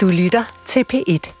[0.00, 1.32] Du lytter til P1.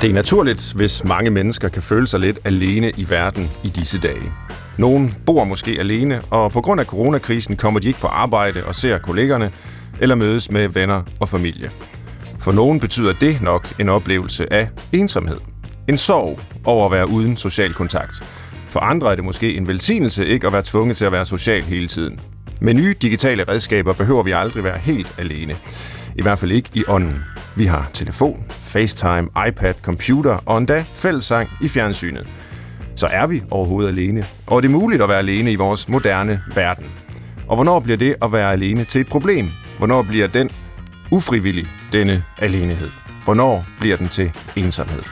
[0.00, 4.00] Det er naturligt, hvis mange mennesker kan føle sig lidt alene i verden i disse
[4.00, 4.32] dage.
[4.78, 8.74] Nogle bor måske alene, og på grund af coronakrisen kommer de ikke på arbejde og
[8.74, 9.52] ser kollegerne,
[10.00, 11.70] eller mødes med venner og familie.
[12.38, 15.38] For nogen betyder det nok en oplevelse af ensomhed.
[15.88, 18.22] En sorg over at være uden social kontakt.
[18.68, 21.62] For andre er det måske en velsignelse ikke at være tvunget til at være social
[21.62, 22.20] hele tiden.
[22.64, 25.56] Med nye digitale redskaber behøver vi aldrig være helt alene.
[26.16, 27.24] I hvert fald ikke i ånden.
[27.56, 32.26] Vi har telefon, FaceTime, iPad, computer og endda fællessang i fjernsynet.
[32.96, 34.24] Så er vi overhovedet alene?
[34.46, 36.86] Og er det muligt at være alene i vores moderne verden?
[37.48, 39.50] Og hvornår bliver det at være alene til et problem?
[39.78, 40.50] Hvornår bliver den
[41.10, 42.90] ufrivillig, denne alenehed?
[43.24, 45.02] Hvornår bliver den til ensomhed?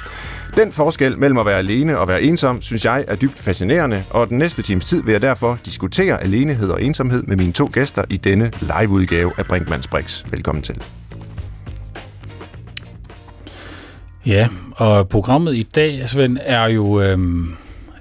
[0.57, 4.29] Den forskel mellem at være alene og være ensom, synes jeg er dybt fascinerende, og
[4.29, 8.05] den næste times tid vil jeg derfor diskutere alenehed og ensomhed med mine to gæster
[8.11, 10.25] i denne liveudgave af Brinkmanns Brix.
[10.31, 10.83] Velkommen til.
[14.27, 17.55] Ja, og programmet i dag, Svend, er jo øhm,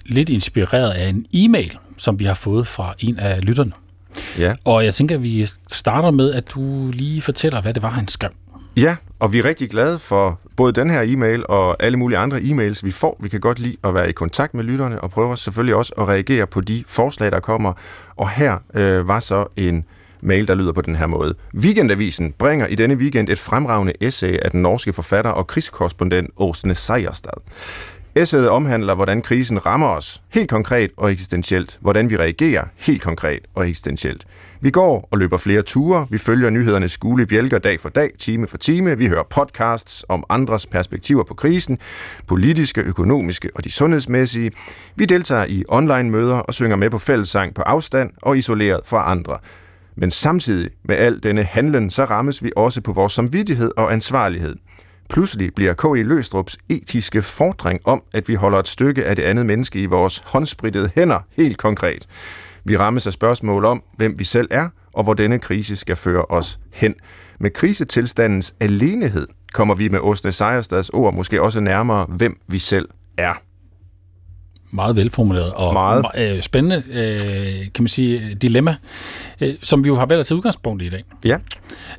[0.06, 3.72] lidt inspireret af en e-mail, som vi har fået fra en af lytterne.
[4.40, 4.54] Ja.
[4.66, 8.08] Og jeg tænker, at vi starter med, at du lige fortæller, hvad det var, han
[8.08, 8.30] skrev.
[8.78, 12.38] Ja, og vi er rigtig glade for både den her e-mail og alle mulige andre
[12.38, 13.18] e-mails, vi får.
[13.20, 16.08] Vi kan godt lide at være i kontakt med lytterne og prøver selvfølgelig også at
[16.08, 17.74] reagere på de forslag, der kommer.
[18.16, 19.86] Og her øh, var så en
[20.22, 21.36] mail, der lyder på den her måde.
[21.56, 26.76] Weekendavisen bringer i denne weekend et fremragende essay af den norske forfatter og krigskorrespondent Åsne
[26.76, 27.42] Sejerstad.
[28.16, 31.78] Essayet omhandler, hvordan krisen rammer os helt konkret og eksistentielt.
[31.82, 34.26] Hvordan vi reagerer helt konkret og eksistentielt.
[34.62, 36.08] Vi går og løber flere ture.
[36.10, 38.98] Vi følger nyhedernes skole bjælker dag for dag, time for time.
[38.98, 41.80] Vi hører podcasts om andres perspektiver på krisen,
[42.28, 44.52] politiske, økonomiske og de sundhedsmæssige.
[44.96, 49.38] Vi deltager i online-møder og synger med på fællessang på afstand og isoleret fra andre.
[49.96, 54.56] Men samtidig med al denne handlen, så rammes vi også på vores samvittighed og ansvarlighed.
[55.10, 56.04] Pludselig bliver K.E.
[56.04, 60.24] Løstrups etiske fordring om, at vi holder et stykke af det andet menneske i vores
[60.26, 62.06] håndsprittede hænder helt konkret.
[62.64, 66.26] Vi rammes af spørgsmål om, hvem vi selv er, og hvor denne krise skal føre
[66.30, 66.96] os hen.
[67.40, 72.90] Med krisetilstandens alenehed kommer vi med Åsne Sejerstads ord måske også nærmere, hvem vi selv
[73.18, 73.34] er.
[74.72, 76.06] Meget velformuleret og Meget.
[76.18, 78.76] øh, spændende, øh, kan man sige, dilemma,
[79.42, 81.04] øh, som vi jo har valgt at tage udgangspunkt i i dag.
[81.26, 81.38] Ja,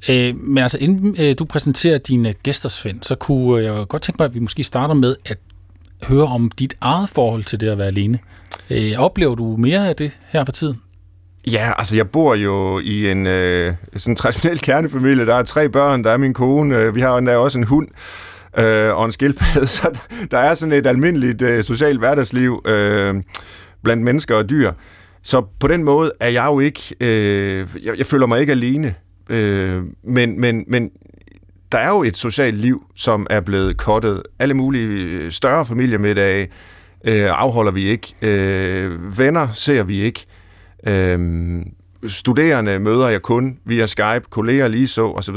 [0.08, 4.16] Øh, men altså, inden øh, du præsenterer dine gæster, Svend, så kunne jeg godt tænke
[4.22, 5.38] mig, at vi måske starter med at
[6.04, 8.18] høre om dit eget forhold til det at være alene.
[8.70, 10.80] Øh, oplever du mere af det her på tiden?
[11.46, 15.26] Ja, altså jeg bor jo i en øh, sådan traditionel kernefamilie.
[15.26, 17.88] Der er tre børn, der er min kone, øh, vi har endda også en hund
[18.58, 19.98] øh, og en skildpadde, så
[20.30, 23.14] der er sådan et almindeligt øh, socialt hverdagsliv øh,
[23.82, 24.72] blandt mennesker og dyr.
[25.22, 28.94] Så på den måde er jeg jo ikke, øh, jeg, jeg føler mig ikke alene,
[29.30, 30.90] øh, men, men, men
[31.72, 34.22] der er jo et socialt liv, som er blevet kottet.
[34.38, 36.48] Alle mulige øh, større familiemiddage
[37.04, 38.14] øh, afholder vi ikke.
[38.22, 40.26] Øh, venner ser vi ikke.
[40.86, 41.18] Øh,
[42.06, 45.36] studerende møder jeg kun via Skype, kolleger lige så osv.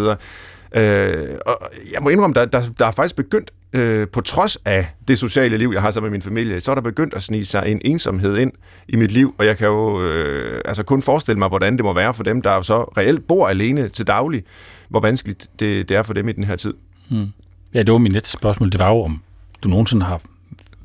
[0.73, 1.57] Øh, og
[1.93, 5.57] jeg må indrømme, der, der, der er faktisk begyndt, øh, på trods af det sociale
[5.57, 7.81] liv, jeg har sammen med min familie, så er der begyndt at snige sig en
[7.85, 8.51] ensomhed ind
[8.87, 11.93] i mit liv, og jeg kan jo øh, altså kun forestille mig, hvordan det må
[11.93, 14.43] være for dem, der så reelt bor alene til daglig,
[14.89, 16.73] hvor vanskeligt det, det er for dem i den her tid.
[17.09, 17.27] Hmm.
[17.75, 18.71] Ja, det var mit næste spørgsmål.
[18.71, 19.21] Det var jo, om
[19.63, 20.21] du nogensinde har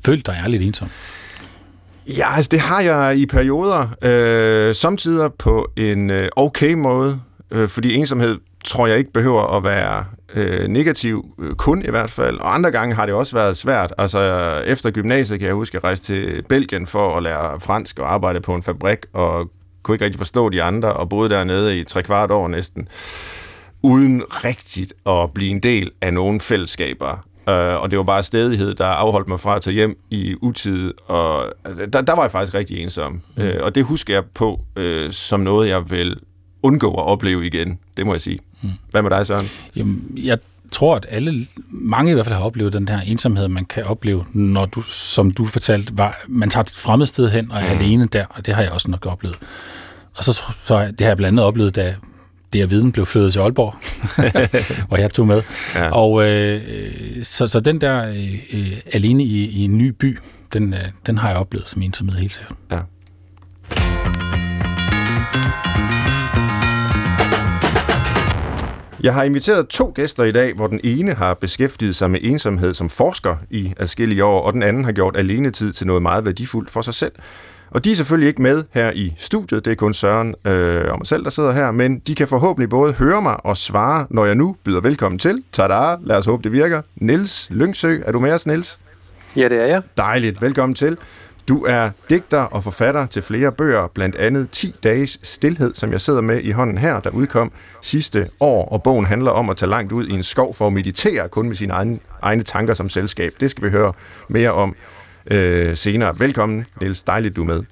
[0.05, 0.89] følt dig ærligt ensom.
[2.07, 7.21] Ja, altså det har jeg i perioder, øh, samtidig på en øh, okay måde,
[7.51, 10.05] øh, fordi ensomhed tror jeg ikke behøver at være
[10.35, 12.39] øh, negativ, øh, kun i hvert fald.
[12.39, 13.93] Og andre gange har det også været svært.
[13.97, 14.19] Altså
[14.65, 18.13] efter gymnasiet kan jeg huske, at jeg rejste til Belgien for at lære fransk og
[18.13, 19.51] arbejde på en fabrik, og
[19.83, 22.87] kunne ikke rigtig forstå de andre, og boede dernede i tre kvart år næsten,
[23.81, 27.25] uden rigtigt at blive en del af nogle fællesskaber.
[27.47, 30.93] Uh, og det var bare stedighed, der afholdt mig fra at tage hjem i utid,
[31.07, 31.53] og
[31.93, 33.21] der, der var jeg faktisk rigtig ensom.
[33.35, 33.43] Mm.
[33.43, 36.19] Uh, og det husker jeg på uh, som noget, jeg vil
[36.63, 37.79] undgå at opleve igen.
[37.97, 38.39] Det må jeg sige.
[38.61, 38.69] Mm.
[38.91, 39.47] Hvad med dig, Søren?
[39.75, 40.37] Jamen, jeg
[40.71, 44.25] tror, at alle, mange i hvert fald har oplevet den her ensomhed, man kan opleve,
[44.33, 47.79] når du, som du fortalte, var, man tager et fremmed sted hen og er mm.
[47.79, 49.37] alene der, og det har jeg også nok oplevet.
[50.15, 50.33] Og så,
[50.63, 51.95] så det har jeg blandt andet oplevet, da
[52.53, 53.75] det at viden blev flyttet til Aalborg,
[54.87, 55.41] hvor jeg tog med.
[55.75, 55.89] Ja.
[55.89, 56.61] Og øh,
[57.23, 58.09] så, så den der
[58.53, 60.19] øh, alene i, i en ny by,
[60.53, 62.57] den, øh, den har jeg oplevet som ensomhed helt sikkert.
[62.71, 62.79] Ja.
[69.03, 72.73] Jeg har inviteret to gæster i dag, hvor den ene har beskæftiget sig med ensomhed
[72.73, 76.69] som forsker i adskillige år, og den anden har gjort alenetid til noget meget værdifuldt
[76.69, 77.11] for sig selv.
[77.71, 80.97] Og de er selvfølgelig ikke med her i studiet, det er kun Søren øh, og
[80.97, 84.25] mig selv, der sidder her, men de kan forhåbentlig både høre mig og svare, når
[84.25, 85.43] jeg nu byder velkommen til.
[85.51, 86.81] Tada, lad os håbe, det virker.
[86.95, 88.79] Nils Lyngsø, er du med os, Nils?
[89.35, 89.81] Ja, det er jeg.
[89.97, 90.97] Dejligt, velkommen til.
[91.49, 96.01] Du er digter og forfatter til flere bøger, blandt andet 10 dages stillhed, som jeg
[96.01, 97.51] sidder med i hånden her, der udkom
[97.81, 100.73] sidste år, og bogen handler om at tage langt ud i en skov for at
[100.73, 103.31] meditere kun med sine egne, egne tanker som selskab.
[103.39, 103.93] Det skal vi høre
[104.27, 104.75] mere om
[105.31, 106.19] øh, senere.
[106.19, 107.03] Velkommen, Niels.
[107.03, 107.63] Dejligt, du er med.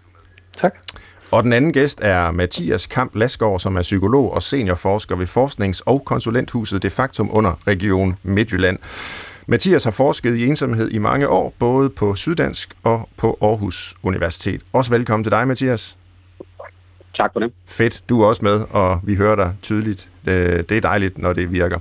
[0.58, 0.76] Tak.
[1.32, 5.82] Og den anden gæst er Mathias Kamp Lasgaard, som er psykolog og seniorforsker ved Forsknings-
[5.86, 8.80] og Konsulenthuset De Factum under Region Midtjylland.
[9.50, 14.62] Mathias har forsket i ensomhed i mange år, både på Syddansk og på Aarhus Universitet.
[14.74, 15.98] Også velkommen til dig, Mathias.
[17.16, 17.54] Tak for det.
[17.66, 20.10] Fedt, du er også med, og vi hører dig tydeligt.
[20.28, 21.80] Det, det er dejligt, når det virker.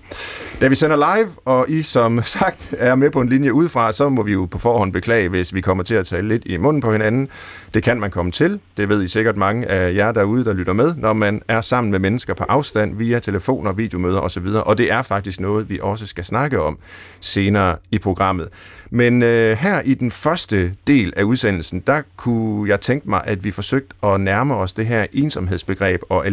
[0.60, 4.08] Da vi sender live, og I som sagt er med på en linje udefra, så
[4.08, 6.82] må vi jo på forhånd beklage, hvis vi kommer til at tale lidt i munden
[6.82, 7.28] på hinanden.
[7.74, 8.60] Det kan man komme til.
[8.76, 11.90] Det ved I sikkert mange af jer derude, der lytter med, når man er sammen
[11.90, 14.46] med mennesker på afstand via telefoner, videomøder osv.
[14.46, 16.78] Og det er faktisk noget, vi også skal snakke om
[17.20, 18.48] senere i programmet.
[18.90, 23.44] Men øh, her i den første del af udsendelsen, der kunne jeg tænke mig, at
[23.44, 26.26] vi forsøgte at nærme os det her ensomhedsbegreb og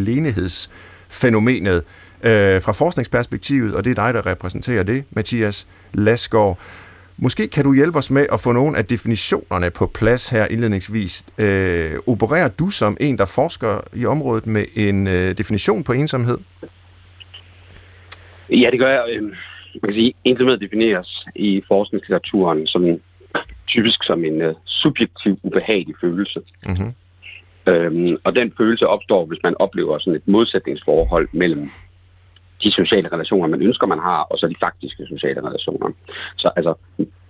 [1.13, 1.83] alenehedsfænomenet
[2.23, 6.59] øh, fra forskningsperspektivet, og det er dig, der repræsenterer det, Mathias Lasgaard.
[7.17, 11.25] Måske kan du hjælpe os med at få nogle af definitionerne på plads her indledningsvis.
[11.37, 16.37] Øh, opererer du som en, der forsker i området med en øh, definition på ensomhed?
[18.49, 19.03] Ja, det gør jeg.
[19.09, 19.33] Øhm,
[19.81, 22.99] man kan sige, ensomhed defineres i forskningslitteraturen som
[23.67, 26.39] typisk som en uh, subjektiv, ubehagelig følelse.
[26.65, 26.93] Mm-hmm.
[27.67, 31.69] Øhm, og den følelse opstår, hvis man oplever sådan et modsætningsforhold mellem
[32.63, 35.89] de sociale relationer, man ønsker, man har, og så de faktiske sociale relationer.
[36.37, 36.73] Så altså,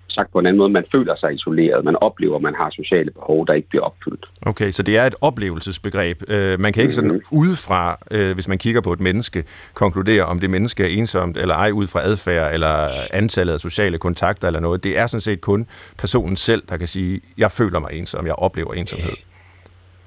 [0.09, 3.47] sagt på en anden måde, man føler sig isoleret, man oplever, man har sociale behov,
[3.47, 4.25] der ikke bliver opfyldt.
[4.41, 6.23] Okay, så det er et oplevelsesbegreb.
[6.27, 7.39] Øh, man kan ikke sådan mm-hmm.
[7.39, 9.43] udefra, øh, hvis man kigger på et menneske,
[9.73, 13.97] konkludere, om det menneske er ensomt eller ej, ud fra adfærd eller antallet af sociale
[13.97, 14.83] kontakter eller noget.
[14.83, 18.35] Det er sådan set kun personen selv, der kan sige, jeg føler mig ensom, jeg
[18.35, 19.13] oplever ensomhed.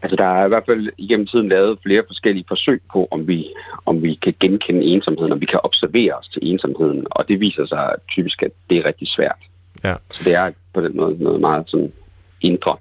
[0.07, 3.47] Altså, der er i hvert fald igennem tiden lavet flere forskellige forsøg på, om vi,
[3.87, 7.67] om vi kan genkende ensomheden, om vi kan observere os til ensomheden, og det viser
[7.67, 9.41] sig typisk, at det er rigtig svært.
[9.85, 9.95] Ja.
[10.11, 11.93] Så det er på den måde noget meget sådan
[12.41, 12.77] indre.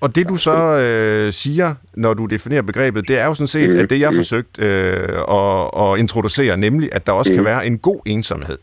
[0.00, 3.70] Og det du så øh, siger, når du definerer begrebet, det er jo sådan set,
[3.70, 3.78] mm.
[3.78, 7.36] at det jeg har forsøgt øh, at, at introducere, nemlig at der også mm.
[7.36, 8.58] kan være en god ensomhed.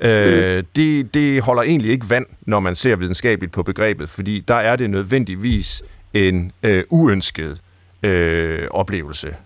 [0.00, 0.66] Øh, mm.
[0.76, 4.76] det, det holder egentlig ikke vand, når man ser videnskabeligt på begrebet, fordi der er
[4.76, 5.82] det nødvendigvis
[6.14, 7.60] en øh, uønsket
[8.02, 9.36] øh, oplevelse.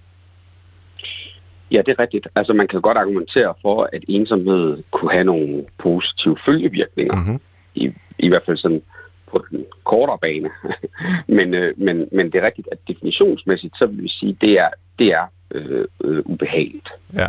[1.70, 2.28] Ja, det er rigtigt.
[2.34, 7.14] Altså man kan godt argumentere for, at ensomhed kunne have nogle positive følgevirkninger.
[7.14, 7.40] Mm-hmm.
[7.74, 8.82] I, I hvert fald sådan
[9.30, 10.50] på den kortere bane.
[11.36, 14.68] men, øh, men, men det er rigtigt, at definitionsmæssigt, så vil vi sige, det er,
[14.98, 16.88] det er øh, øh, ubehageligt.
[17.14, 17.28] Ja.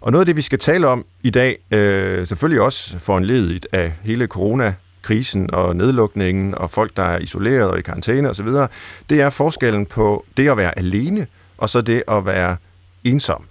[0.00, 3.92] Og noget af det, vi skal tale om i dag, øh, selvfølgelig også foranledet af
[4.02, 8.48] hele corona krisen og nedlukningen og folk, der er isoleret og i karantæne osv.,
[9.10, 11.26] det er forskellen på det at være alene
[11.58, 12.56] og så det at være
[13.04, 13.44] ensom.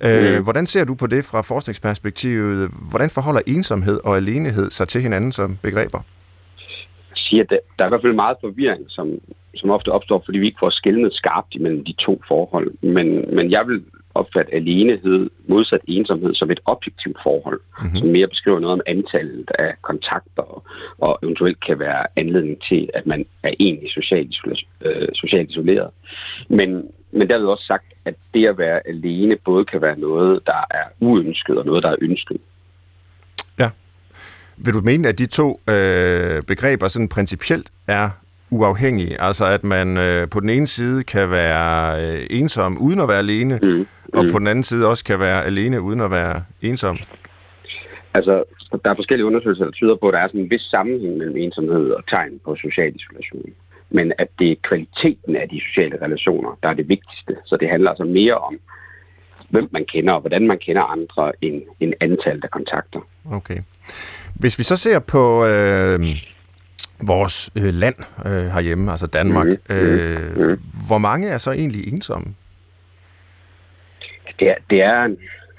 [0.00, 0.42] Øh.
[0.42, 2.70] Hvordan ser du på det fra forskningsperspektivet?
[2.90, 6.00] Hvordan forholder ensomhed og alenehed sig til hinanden som begreber?
[7.10, 9.08] Jeg siger, at der er i hvert fald meget forvirring, som,
[9.56, 12.72] som ofte opstår, fordi vi ikke får skældnet skarpt imellem de to forhold.
[12.82, 13.84] Men, men jeg vil
[14.14, 17.96] opfatte alenehed modsat ensomhed som et objektivt forhold, mm-hmm.
[17.96, 20.64] som mere beskriver noget om antallet af kontakter, og,
[20.98, 24.34] og eventuelt kan være anledning til, at man er egentlig socialt,
[24.84, 25.90] øh, socialt isoleret.
[26.48, 30.40] Men, men der er også sagt, at det at være alene både kan være noget,
[30.46, 32.36] der er uønsket, og noget, der er ønsket.
[33.58, 33.70] Ja.
[34.56, 38.10] Vil du mene, at de to øh, begreber sådan principielt er
[38.50, 39.20] uafhængige?
[39.22, 43.18] Altså at man øh, på den ene side kan være øh, ensom uden at være
[43.18, 44.30] alene, mm og mm.
[44.30, 46.98] på den anden side også kan være alene uden at være ensom?
[48.14, 48.44] Altså,
[48.84, 51.36] der er forskellige undersøgelser, der tyder på, at der er sådan en vis sammenhæng mellem
[51.36, 53.50] ensomhed og tegn på social isolation.
[53.90, 57.36] Men at det er kvaliteten af de sociale relationer, der er det vigtigste.
[57.44, 58.58] Så det handler altså mere om,
[59.48, 63.00] hvem man kender og hvordan man kender andre, end, end antallet af kontakter.
[63.30, 63.58] Okay.
[64.34, 66.00] Hvis vi så ser på øh,
[67.06, 67.94] vores øh, land
[68.26, 72.34] øh, herhjemme, altså Danmark, mm, øh, mm, hvor mange er så egentlig ensomme?
[74.38, 75.16] Det er, det er en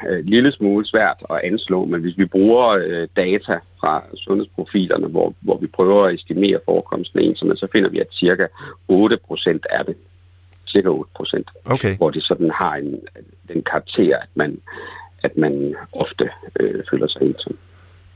[0.09, 5.33] øh, lille smule svært at anslå, men hvis vi bruger øh, data fra sundhedsprofilerne, hvor,
[5.39, 8.45] hvor vi prøver at estimere forekomsten af ensomhed, så finder vi, at cirka
[8.91, 9.95] 8% er det.
[10.67, 11.43] Cirka 8%.
[11.65, 11.97] Okay.
[11.97, 12.99] Hvor det sådan har en,
[13.53, 14.57] den karakter, at man,
[15.23, 17.57] at man ofte øh, føler sig ensom.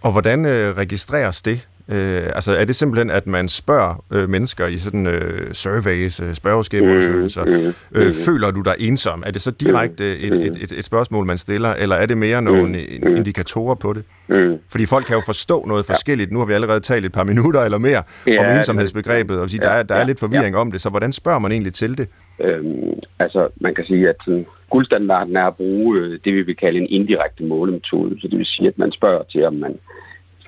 [0.01, 1.67] Og hvordan øh, registreres det?
[1.91, 6.33] Øh, altså er det simpelthen, at man spørger øh, mennesker i sådan øh, surveys, øh,
[6.33, 8.13] spørgeskemaundersøgelser, mm, mm, øh, mm.
[8.13, 9.23] føler du dig ensom?
[9.25, 12.41] Er det så direkte et, et, et, et spørgsmål, man stiller, eller er det mere
[12.41, 14.03] nogle mm, indikatorer på det?
[14.27, 14.57] Mm.
[14.71, 16.31] Fordi folk kan jo forstå noget forskelligt.
[16.31, 19.61] Nu har vi allerede talt et par minutter eller mere ja, om ensomhedsbegrebet, og sige,
[19.61, 20.61] der, er, der er lidt forvirring ja.
[20.61, 22.07] om det, så hvordan spørger man egentlig til det?
[22.41, 26.55] Øhm, altså, man kan sige, at sådan, guldstandarden er at bruge øh, det, vi vil
[26.55, 28.21] kalde en indirekte målemetode.
[28.21, 29.75] Så det vil sige, at man spørger til, om man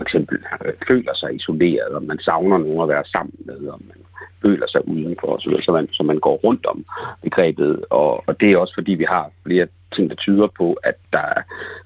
[0.02, 3.82] for eksempel øh, føler sig isoleret, om man savner nogen at være sammen med, om
[3.92, 4.02] man
[4.42, 6.86] føler sig udenfor, så, så, man, så man går rundt om
[7.24, 7.86] begrebet.
[7.90, 11.26] Og, og det er også fordi, vi har flere ting, der tyder på, at der
[11.36, 11.42] er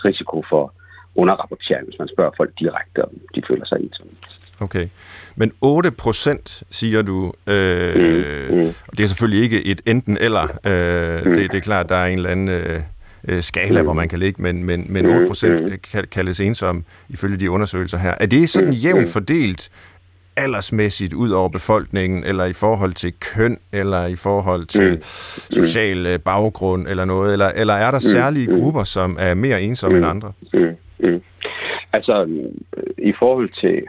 [0.05, 0.73] risiko for
[1.15, 4.11] underrapportering, hvis man spørger folk direkte, om de føler sig ensomme.
[4.59, 4.87] Okay.
[5.35, 8.73] Men 8 procent, siger du, øh, mm, mm.
[8.87, 10.43] og det er selvfølgelig ikke et enten eller.
[10.43, 11.33] Øh, mm.
[11.33, 12.81] det, det er klart, der er en eller anden øh,
[13.27, 13.85] øh skala, mm.
[13.85, 16.03] hvor man kan ligge, men, men, men 8 procent mm.
[16.11, 18.13] kaldes ensom ifølge de undersøgelser her.
[18.19, 18.75] Er det sådan mm.
[18.75, 19.71] jævnt fordelt
[20.37, 25.01] aldersmæssigt ud over befolkningen, eller i forhold til køn, eller i forhold til mm.
[25.51, 27.33] social øh, baggrund, eller noget?
[27.33, 30.33] Eller, eller er der særlige grupper, som er mere ensomme end andre?
[30.53, 30.75] Mm.
[30.99, 31.21] Mm.
[31.93, 32.27] Altså,
[32.97, 33.83] i forhold til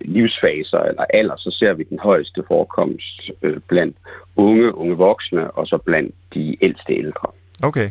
[0.00, 3.96] livsfaser eller alder, så ser vi den højeste forekomst øh, blandt
[4.36, 7.28] unge, unge voksne, og så blandt de ældste ældre.
[7.62, 7.90] Okay.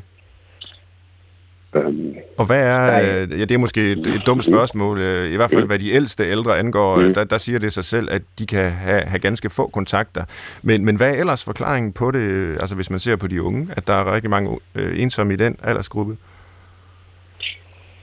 [1.76, 5.36] Øhm, og hvad er, er, ja det er måske et, et dumt spørgsmål, øh, i
[5.36, 7.14] hvert fald hvad de ældste ældre angår, mm.
[7.14, 10.24] der, der siger det sig selv, at de kan have, have ganske få kontakter.
[10.62, 13.68] Men, men hvad er ellers forklaringen på det, altså hvis man ser på de unge,
[13.78, 16.18] at der er rigtig mange øh, ensomme i den aldersgruppe?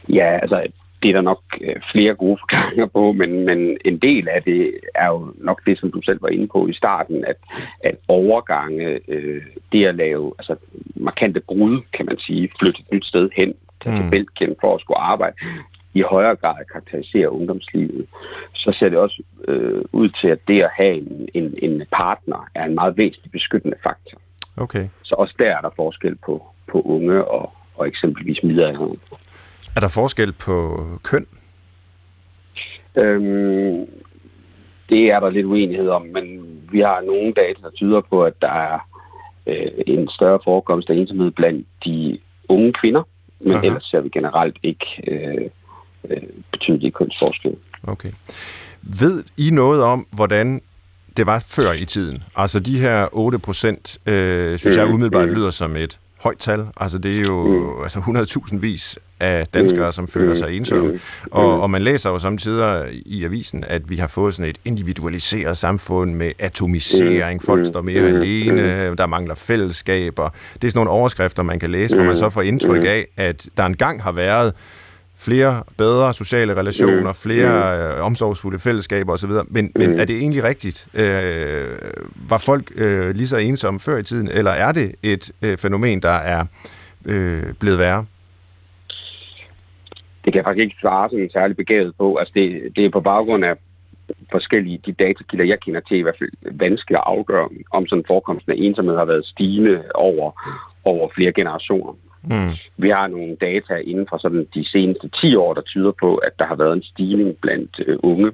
[0.08, 0.66] Ja, altså
[1.02, 4.75] det er der nok øh, flere gode forklaringer på, men, men en del af det
[4.95, 7.37] er jo nok det, som du selv var inde på i starten, at,
[7.80, 9.42] at overgange, øh,
[9.73, 10.57] det at lave altså,
[10.97, 14.11] markante brud, kan man sige, flytte et nyt sted hen, til mm.
[14.11, 15.37] Belgien for at skulle arbejde,
[15.95, 18.07] i højere grad karakteriserer ungdomslivet,
[18.54, 22.49] så ser det også øh, ud til, at det at have en, en, en partner
[22.54, 24.19] er en meget væsentlig beskyttende faktor.
[24.57, 24.88] Okay.
[25.02, 26.42] Så også der er der forskel på,
[26.73, 29.00] på unge og, og eksempelvis middelalderen.
[29.76, 31.26] Er der forskel på køn?
[32.96, 33.86] Øhm,
[34.88, 36.24] det er der lidt uenighed om, men
[36.72, 38.78] vi har nogle data, der tyder på, at der er
[39.46, 43.02] øh, en større forekomst af ensomhed blandt de unge kvinder,
[43.44, 43.66] men Aha.
[43.66, 45.50] ellers ser vi generelt ikke øh,
[46.10, 46.22] øh,
[46.52, 47.58] betydelige kønsforskelle.
[47.82, 48.10] Okay.
[48.82, 50.60] Ved I noget om, hvordan
[51.16, 52.22] det var før i tiden?
[52.36, 55.34] Altså de her 8 procent, øh, synes mm, jeg umiddelbart mm.
[55.34, 56.66] lyder som et højt tal.
[56.76, 57.82] Altså det er jo mm.
[57.82, 57.98] altså
[58.50, 59.92] 100.000 vis af danskere, mm.
[59.92, 60.54] som føler sig mm.
[60.54, 60.92] ensomme.
[60.92, 60.98] Mm.
[61.30, 65.56] Og, og man læser jo samtidig i avisen, at vi har fået sådan et individualiseret
[65.56, 67.42] samfund med atomisering.
[67.42, 70.28] Folk står mere alene, der mangler fællesskaber.
[70.54, 73.48] Det er sådan nogle overskrifter, man kan læse, hvor man så får indtryk af, at
[73.56, 74.54] der engang har været
[75.20, 79.30] flere bedre sociale relationer, flere øh, omsorgsfulde fællesskaber osv.
[79.48, 80.88] Men, men er det egentlig rigtigt?
[80.94, 81.78] Øh,
[82.28, 86.02] var folk øh, lige så ensomme før i tiden, eller er det et øh, fænomen,
[86.02, 86.44] der er
[87.04, 88.06] øh, blevet værre?
[90.24, 92.16] Det kan jeg faktisk ikke svare sådan særlig begavet på.
[92.16, 93.54] Altså det, det er på baggrund af
[94.30, 98.52] forskellige de datakilder, jeg kender til, i hvert fald vanskeligt at afgøre, om sådan forekomsten
[98.52, 100.42] af ensomhed har været stigende over,
[100.84, 101.92] over flere generationer.
[102.22, 102.50] Mm.
[102.76, 106.32] Vi har nogle data inden for sådan de seneste 10 år, der tyder på, at
[106.38, 108.32] der har været en stigning blandt øh, unge.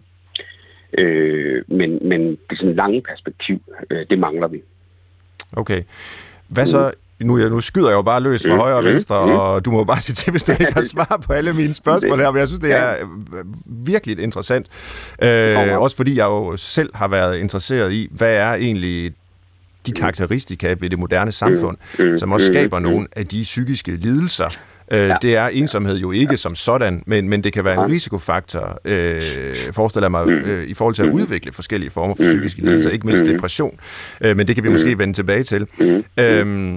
[0.99, 4.63] Øh, men, men det sådan lange perspektiv, øh, det mangler vi.
[5.53, 5.83] Okay.
[6.49, 9.27] Hvad så nu, nu skyder jeg jo bare løs fra mm, højre og mm, venstre,
[9.27, 11.75] mm, og du må bare sige til, hvis du ikke har svar på alle mine
[11.75, 12.95] spørgsmål her, men jeg synes, det er
[13.67, 14.67] virkelig interessant.
[15.23, 19.13] Øh, også fordi jeg jo selv har været interesseret i, hvad er egentlig
[19.87, 21.77] de karakteristika ved det moderne samfund,
[22.19, 24.51] som også skaber nogle af de psykiske lidelser,
[24.91, 25.17] Øh, ja.
[25.23, 26.37] Det er ensomhed jo ikke ja.
[26.37, 30.75] som sådan, men, men det kan være en risikofaktor, øh, forestiller jeg mig, øh, i
[30.75, 33.79] forhold til at udvikle forskellige former for psykiske lidelser, ikke mindst depression.
[34.21, 35.67] Øh, men det kan vi måske vende tilbage til.
[36.21, 36.77] Øh,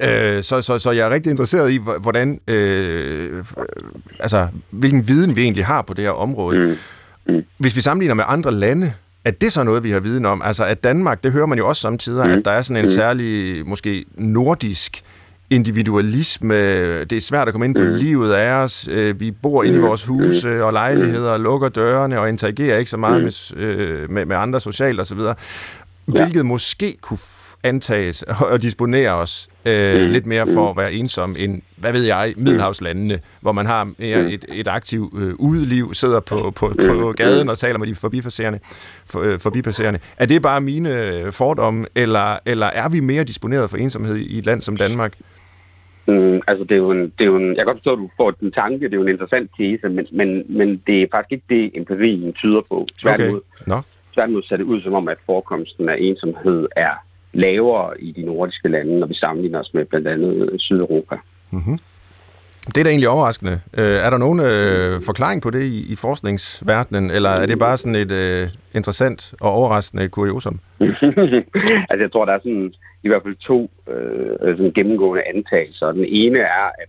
[0.00, 3.44] Øh, så, så, så jeg er rigtig interesseret i, hvordan, øh,
[4.20, 6.58] altså, hvilken viden vi egentlig har på det her område.
[6.58, 7.34] Mm.
[7.34, 7.42] Mm.
[7.58, 8.92] Hvis vi sammenligner med andre lande,
[9.24, 10.42] er det så noget, vi har viden om?
[10.44, 12.32] Altså, at Danmark, det hører man jo også samtidig, mm.
[12.32, 12.88] at der er sådan en mm.
[12.88, 15.02] særlig, måske nordisk
[15.50, 16.54] individualisme.
[17.04, 17.94] Det er svært at komme ind på mm.
[17.94, 18.88] livet af os.
[18.90, 22.96] Øh, vi bor inde i vores huse og lejligheder, lukker dørene og interagerer ikke så
[22.96, 25.18] meget med, øh, med, med andre socialt osv.
[26.06, 26.42] Hvilket ja.
[26.42, 27.18] måske kunne
[27.64, 30.08] antages og disponere os øh, mm.
[30.10, 34.22] lidt mere for at være ensom end, hvad ved jeg, Middelhavslandene, hvor man har mere
[34.22, 34.28] mm.
[34.28, 37.14] et, et aktivt øh, udeliv, sidder på, på, på mm.
[37.14, 38.58] gaden og taler med de forbipasserende.
[39.06, 40.00] For, øh, forbipasserende.
[40.16, 44.46] Er det bare mine fordomme, eller, eller er vi mere disponeret for ensomhed i et
[44.46, 45.14] land som Danmark?
[46.08, 47.98] Mm, altså, det er, jo en, det er jo en, jeg kan godt forstå, at
[47.98, 51.06] du får den tanke, det er jo en interessant tese, men, men, men det er
[51.12, 52.86] faktisk ikke det, empirien tyder på.
[53.00, 53.70] Tværtimod, okay.
[53.70, 53.80] no.
[54.14, 56.94] Tværtimod ser det ud som om, at forekomsten af ensomhed er
[57.32, 61.16] lavere i de nordiske lande, når vi sammenligner os med blandt andet Sydeuropa.
[61.50, 61.78] Mm-hmm.
[62.66, 63.60] Det er da egentlig overraskende.
[63.78, 67.76] Øh, er der nogen øh, forklaring på det i, i forskningsverdenen, eller er det bare
[67.76, 70.60] sådan et øh, interessant og overraskende kuriosum?
[71.90, 75.92] altså jeg tror, der er sådan i hvert fald to øh, sådan gennemgående antagelser.
[75.92, 76.88] Den ene er, at,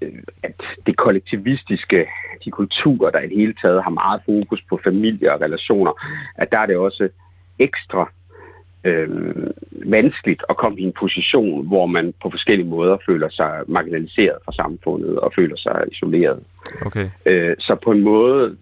[0.00, 0.08] at,
[0.42, 2.06] at det kollektivistiske,
[2.44, 5.92] de kulturer, der i det hele taget har meget fokus på familie og relationer,
[6.34, 7.08] at der er det også
[7.58, 8.10] ekstra
[8.84, 9.08] øh,
[9.86, 14.52] vanskeligt at komme i en position, hvor man på forskellige måder føler sig marginaliseret fra
[14.52, 16.42] samfundet og føler sig isoleret.
[16.86, 17.10] Okay.
[17.26, 18.56] Øh, så på en måde,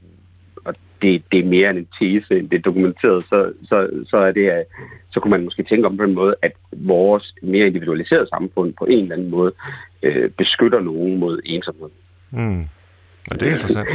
[1.04, 4.32] det, det er mere end en tese, end det er dokumenteret, så, så, så, er
[4.32, 4.64] det,
[5.10, 8.84] så kunne man måske tænke om på en måde, at vores mere individualiserede samfund på
[8.84, 9.52] en eller anden måde
[10.02, 11.88] øh, beskytter nogen mod ensomhed.
[12.30, 12.60] Mm.
[13.30, 13.88] Ja, det er interessant.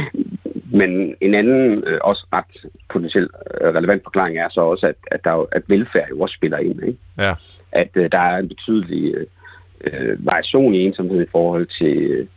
[0.72, 5.24] Men en anden, øh, også ret potentielt øh, relevant forklaring er så også, at, at,
[5.24, 6.82] der, at velfærd jo også spiller ind.
[6.86, 6.98] Ikke?
[7.18, 7.34] Ja.
[7.72, 9.26] At øh, der er en betydelig øh,
[9.84, 12.28] øh, variation i ensomhed i forhold til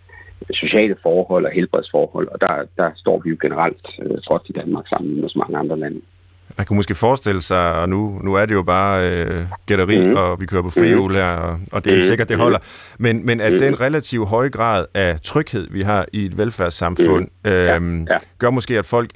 [0.52, 4.88] sociale forhold og helbredsforhold, og der, der står vi jo generelt øh, godt i Danmark
[4.88, 6.02] sammen med så mange andre lande.
[6.58, 10.16] Man kunne måske forestille sig, og nu, nu er det jo bare øh, gætteri, mm.
[10.16, 11.18] og vi kører på frihjul mm.
[11.18, 12.08] her, og, og det er ikke mm.
[12.08, 12.60] sikkert, det holder.
[12.98, 13.60] Men, men at mm.
[13.60, 17.52] den relativt høje grad af tryghed, vi har i et velfærdssamfund, mm.
[17.52, 17.74] øh, ja.
[18.14, 18.18] Ja.
[18.38, 19.10] gør måske, at folk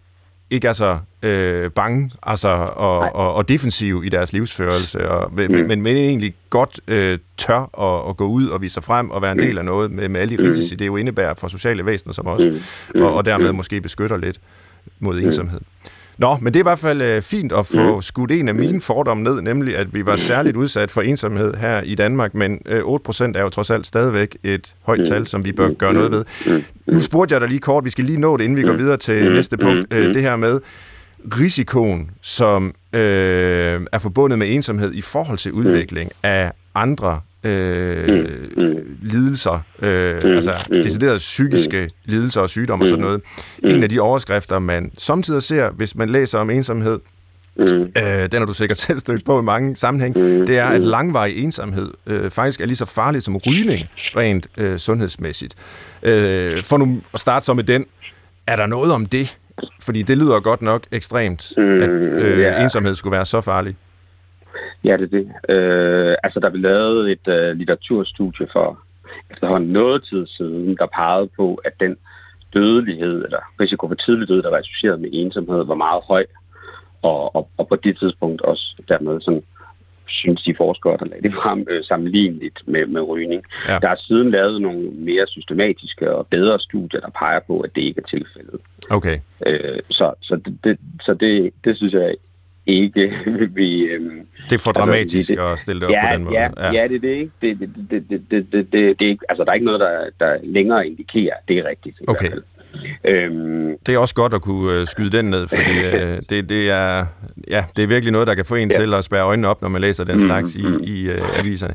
[0.49, 5.35] ikke er så øh, bange altså, og, og, og defensive i deres livsførelse, og, mm.
[5.35, 9.11] men, men, men egentlig godt øh, tør at, at gå ud og vise sig frem
[9.11, 11.47] og være en del af noget med, med alle de risici, det jo indebærer for
[11.47, 12.41] sociale væsener som os,
[12.95, 14.39] og, og dermed måske beskytter lidt
[14.99, 15.59] mod ensomhed.
[16.17, 18.01] Nå, men det er i hvert fald øh, fint at få mm.
[18.01, 21.81] skudt en af mine fordomme ned, nemlig at vi var særligt udsat for ensomhed her
[21.81, 22.83] i Danmark, men øh, 8%
[23.35, 26.25] er jo trods alt stadigvæk et højt tal, som vi bør gøre noget ved.
[26.85, 28.97] Nu spurgte jeg dig lige kort, vi skal lige nå det, inden vi går videre
[28.97, 30.59] til næste punkt, øh, det her med
[31.37, 33.01] risikoen, som øh,
[33.91, 38.25] er forbundet med ensomhed i forhold til udvikling af andre øh,
[38.57, 38.97] mm, mm.
[39.01, 42.11] lidelser, øh, mm, altså mm, deciderede psykiske mm.
[42.11, 43.21] lidelser og sygdomme og sådan noget.
[43.63, 43.69] Mm.
[43.69, 46.99] En af de overskrifter, man samtidig ser, hvis man læser om ensomhed,
[47.59, 47.81] Mm.
[47.97, 50.45] Øh, den har du sikkert selv stødt på i mange sammenhæng, mm.
[50.45, 54.77] det er, at langvarig ensomhed øh, faktisk er lige så farlig som rygning, rent øh,
[54.77, 55.55] sundhedsmæssigt.
[56.03, 57.85] Øh, for nu at starte så med den,
[58.47, 59.37] er der noget om det?
[59.81, 62.63] Fordi det lyder godt nok ekstremt, mm, at øh, yeah.
[62.63, 63.75] ensomhed skulle være så farlig.
[64.83, 65.55] Ja, det er det.
[65.55, 68.79] Øh, altså, der blev lavet et øh, litteraturstudie for
[69.31, 71.97] efterhånden noget tid siden, der pegede på, at den
[72.53, 76.25] dødelighed, eller risiko for tidlig død, der var associeret med ensomhed, var meget høj.
[77.01, 79.43] Og, og, og på det tidspunkt også dermed sådan,
[80.07, 83.43] synes de forskere, der lagde det frem, øh, sammenligneligt med, med rygning.
[83.67, 83.79] Ja.
[83.79, 87.81] Der er siden lavet nogle mere systematiske og bedre studier, der peger på, at det
[87.81, 88.59] ikke er tilfældet.
[88.89, 89.19] Okay.
[89.45, 92.15] Øh, så så, det, det, så det, det synes jeg
[92.67, 93.13] ikke
[93.59, 93.81] vi...
[93.81, 96.35] Øhm, det er for altså, dramatisk det, at stille det op ja, på den måde.
[96.35, 96.71] Ja, ja.
[96.71, 97.31] ja det er det ikke.
[97.41, 100.37] Det, det, det, det, det, det, det, det, altså, der er ikke noget, der, der
[100.43, 101.97] længere indikerer, det er rigtigt.
[102.07, 102.31] Okay.
[103.03, 106.69] Øhm, det er også godt at kunne uh, skyde den ned, fordi uh, det, det,
[106.69, 107.05] er,
[107.49, 108.77] ja, det er virkelig noget, der kan få en ja.
[108.79, 111.39] til at spærre øjnene op, når man læser den mm, slags mm, i, i uh,
[111.39, 111.73] aviserne.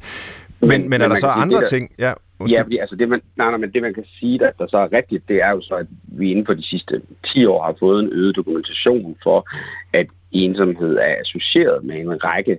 [0.60, 1.90] Men, men, men er der så andre der, ting?
[1.98, 2.12] Ja,
[2.52, 4.78] ja fordi, altså det man, nej, nej, men det man kan sige, der, der så
[4.78, 7.76] er rigtigt, det er jo så, at vi inden for de sidste 10 år har
[7.78, 9.48] fået en øget dokumentation for,
[9.92, 12.58] at ensomhed er associeret med en række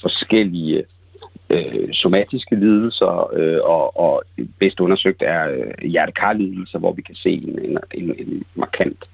[0.00, 0.84] forskellige
[1.50, 4.22] øh, somatiske lidelser, øh, og, og
[4.58, 9.04] bedst undersøgt er øh, hjertekarlidelser, hvor vi kan se en, en, en, en markant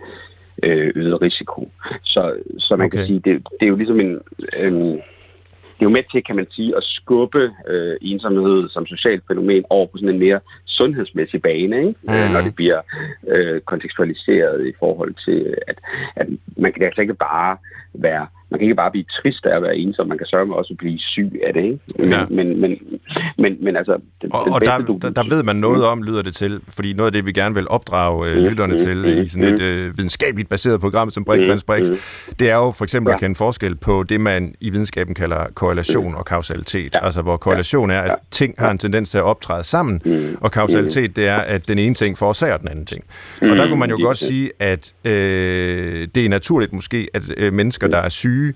[0.62, 1.70] øh, øget risiko.
[2.02, 2.98] Så, så man okay.
[2.98, 4.20] kan sige, det, det er jo ligesom en...
[4.58, 4.98] Øh,
[5.76, 9.64] det er jo med til, kan man sige, at skubbe øh, ensomhed som socialt fænomen
[9.70, 11.94] over på sådan en mere sundhedsmæssig bane, ikke?
[12.02, 12.14] Mm.
[12.14, 12.80] Øh, når det bliver
[13.28, 15.78] øh, kontekstualiseret i forhold til, at,
[16.16, 17.56] at man kan altså ikke bare
[17.94, 20.54] være man kan ikke bare blive trist af at være ensom, man kan sørge med
[20.54, 21.64] også at blive syg af det.
[21.64, 21.78] Ikke?
[21.98, 22.26] Men, ja.
[22.30, 22.78] men, men,
[23.38, 23.92] men, men altså...
[24.22, 24.98] Den, og den og bedste, der, du...
[25.02, 27.54] der, der ved man noget om, lyder det til, fordi noget af det, vi gerne
[27.54, 31.24] vil opdrage øh, lytterne mm, til mm, i sådan et øh, videnskabeligt baseret program som
[31.24, 31.96] Brinkmanns mm, Brix, mm,
[32.38, 33.14] det er jo for eksempel ja.
[33.14, 36.16] at kende forskel på det, man i videnskaben kalder korrelation mm.
[36.16, 36.94] og kausalitet.
[36.94, 37.04] Ja.
[37.04, 40.36] Altså hvor korrelation er, at ting har en tendens til at optræde sammen, mm.
[40.40, 43.04] og kausalitet, det er, at den ene ting forårsager den anden ting.
[43.42, 43.50] Mm.
[43.50, 47.52] Og der kunne man jo godt sige, at øh, det er naturligt måske, at øh,
[47.52, 48.54] mennesker, der er syge, syge,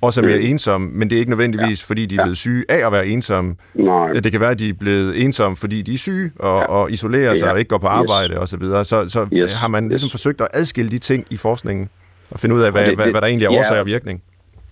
[0.00, 0.44] også er mere mm.
[0.44, 1.86] ensomme, men det er ikke nødvendigvis, ja.
[1.88, 3.54] fordi de er blevet syge af at være ensomme.
[3.74, 4.12] Nej.
[4.12, 6.66] Det kan være, at de er blevet ensomme, fordi de er syge og, ja.
[6.66, 7.52] og isolerer sig ja.
[7.52, 8.38] og ikke går på arbejde yes.
[8.38, 8.46] osv.
[8.46, 8.84] Så, videre.
[8.84, 9.52] så, så yes.
[9.52, 10.12] har man ligesom yes.
[10.12, 11.88] forsøgt at adskille de ting i forskningen
[12.30, 13.80] og finde ud af, hvad, det, det, hvad, hvad der egentlig er årsag ja.
[13.80, 14.22] og virkning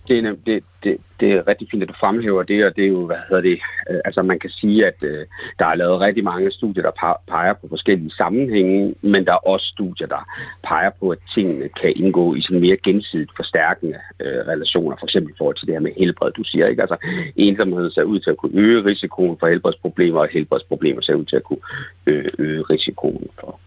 [0.07, 2.87] det, er, det, det, det er rigtig fint, at du fremhæver det, og det er
[2.87, 3.59] jo, hvad hedder det,
[3.89, 5.25] øh, altså man kan sige, at øh,
[5.59, 9.65] der er lavet rigtig mange studier, der peger på forskellige sammenhænge, men der er også
[9.65, 10.25] studier, der
[10.63, 15.31] peger på, at tingene kan indgå i sådan mere gensidigt forstærkende øh, relationer, for eksempel
[15.33, 16.81] i forhold til det her med helbred, du siger, ikke?
[16.81, 16.97] Altså
[17.35, 21.35] ensomhed ser ud til at kunne øge risikoen for helbredsproblemer, og helbredsproblemer ser ud til
[21.35, 21.63] at kunne
[22.07, 23.59] øge, øge risikoen for,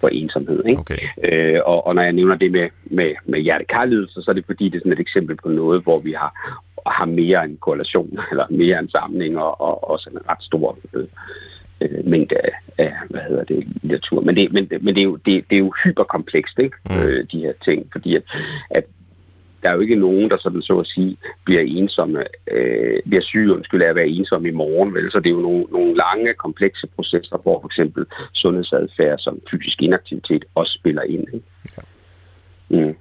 [0.00, 0.64] for ensomhed.
[0.66, 0.80] Ikke?
[0.80, 0.98] Okay.
[1.24, 4.68] Øh, og, og når jeg nævner det med, med, med hjertekarlidelse, så er det fordi,
[4.68, 6.54] det er sådan et eksempel på noget, hvor vi har,
[6.86, 11.06] har mere en korrelation, eller mere en sammenhæng, og, og også en ret stor øh,
[11.80, 14.20] øh, mængde af, af, hvad hedder det, litteratur.
[14.20, 16.76] Men det, men, men det, er, jo, det, det er jo hyperkomplekst, ikke?
[16.90, 16.98] Mm.
[16.98, 18.22] Øh, de her ting, fordi at,
[18.70, 18.84] at
[19.62, 23.54] der er jo ikke nogen, der sådan så at sige bliver ensomme, øh, bliver syge,
[23.54, 25.10] undskyld, af at være ensomme i morgen, vel?
[25.12, 29.82] Så det er jo nogle, nogle lange, komplekse processer, hvor for eksempel sundhedsadfærd som fysisk
[29.82, 31.26] inaktivitet også spiller ind.
[31.34, 31.46] Ikke?
[31.76, 31.82] Ja.
[32.68, 32.94] Mm.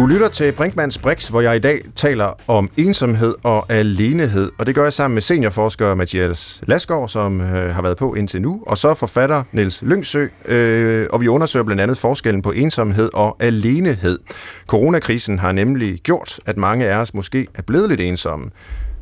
[0.00, 4.66] Du lytter til Brinkmanns Brix, hvor jeg i dag taler om ensomhed og alenehed, og
[4.66, 8.62] det gør jeg sammen med seniorforsker Mathias Lasgaard, som øh, har været på indtil nu,
[8.66, 13.36] og så forfatter Niels Lyngsø, øh, og vi undersøger blandt andet forskellen på ensomhed og
[13.40, 14.18] alenehed.
[14.66, 18.50] Coronakrisen har nemlig gjort, at mange af os måske er blevet lidt ensomme,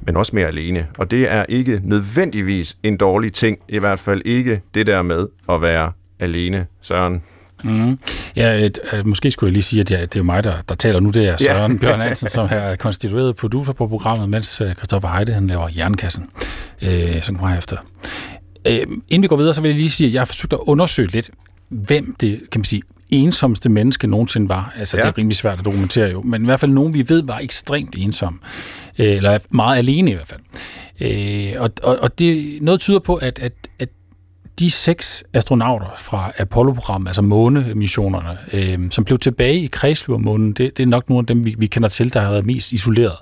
[0.06, 4.22] men også mere alene, og det er ikke nødvendigvis en dårlig ting, i hvert fald
[4.24, 7.22] ikke det der med at være alene, Søren.
[7.64, 7.98] Mm.
[8.36, 10.54] Ja, et, et, måske skulle jeg lige sige, at ja, det er jo mig, der,
[10.68, 11.10] der taler nu.
[11.10, 11.78] Det er Søren ja.
[11.78, 16.24] Bjørn Hansen, som er konstitueret producer på programmet, mens uh, Christoffer Heide han laver Jernkassen,
[16.82, 17.76] øh, som kommer efter.
[18.66, 20.58] Øh, inden vi går videre, så vil jeg lige sige, at jeg har forsøgt at
[20.62, 21.30] undersøge lidt,
[21.68, 24.74] hvem det, kan man sige, ensomste menneske nogensinde var.
[24.76, 25.02] Altså, ja.
[25.02, 27.38] det er rimelig svært at dokumentere jo, men i hvert fald nogen, vi ved, var
[27.38, 28.40] ekstremt ensom.
[28.98, 30.40] Øh, eller meget alene i hvert fald.
[31.00, 33.88] Øh, og, og, og det, noget tyder på, at, at, at
[34.58, 40.76] de seks astronauter fra Apollo-programmet, altså månemissionerne, øh, som blev tilbage i kredsløb månen, det,
[40.76, 43.16] det er nok nogle af dem, vi, vi kender til, der har været mest isoleret.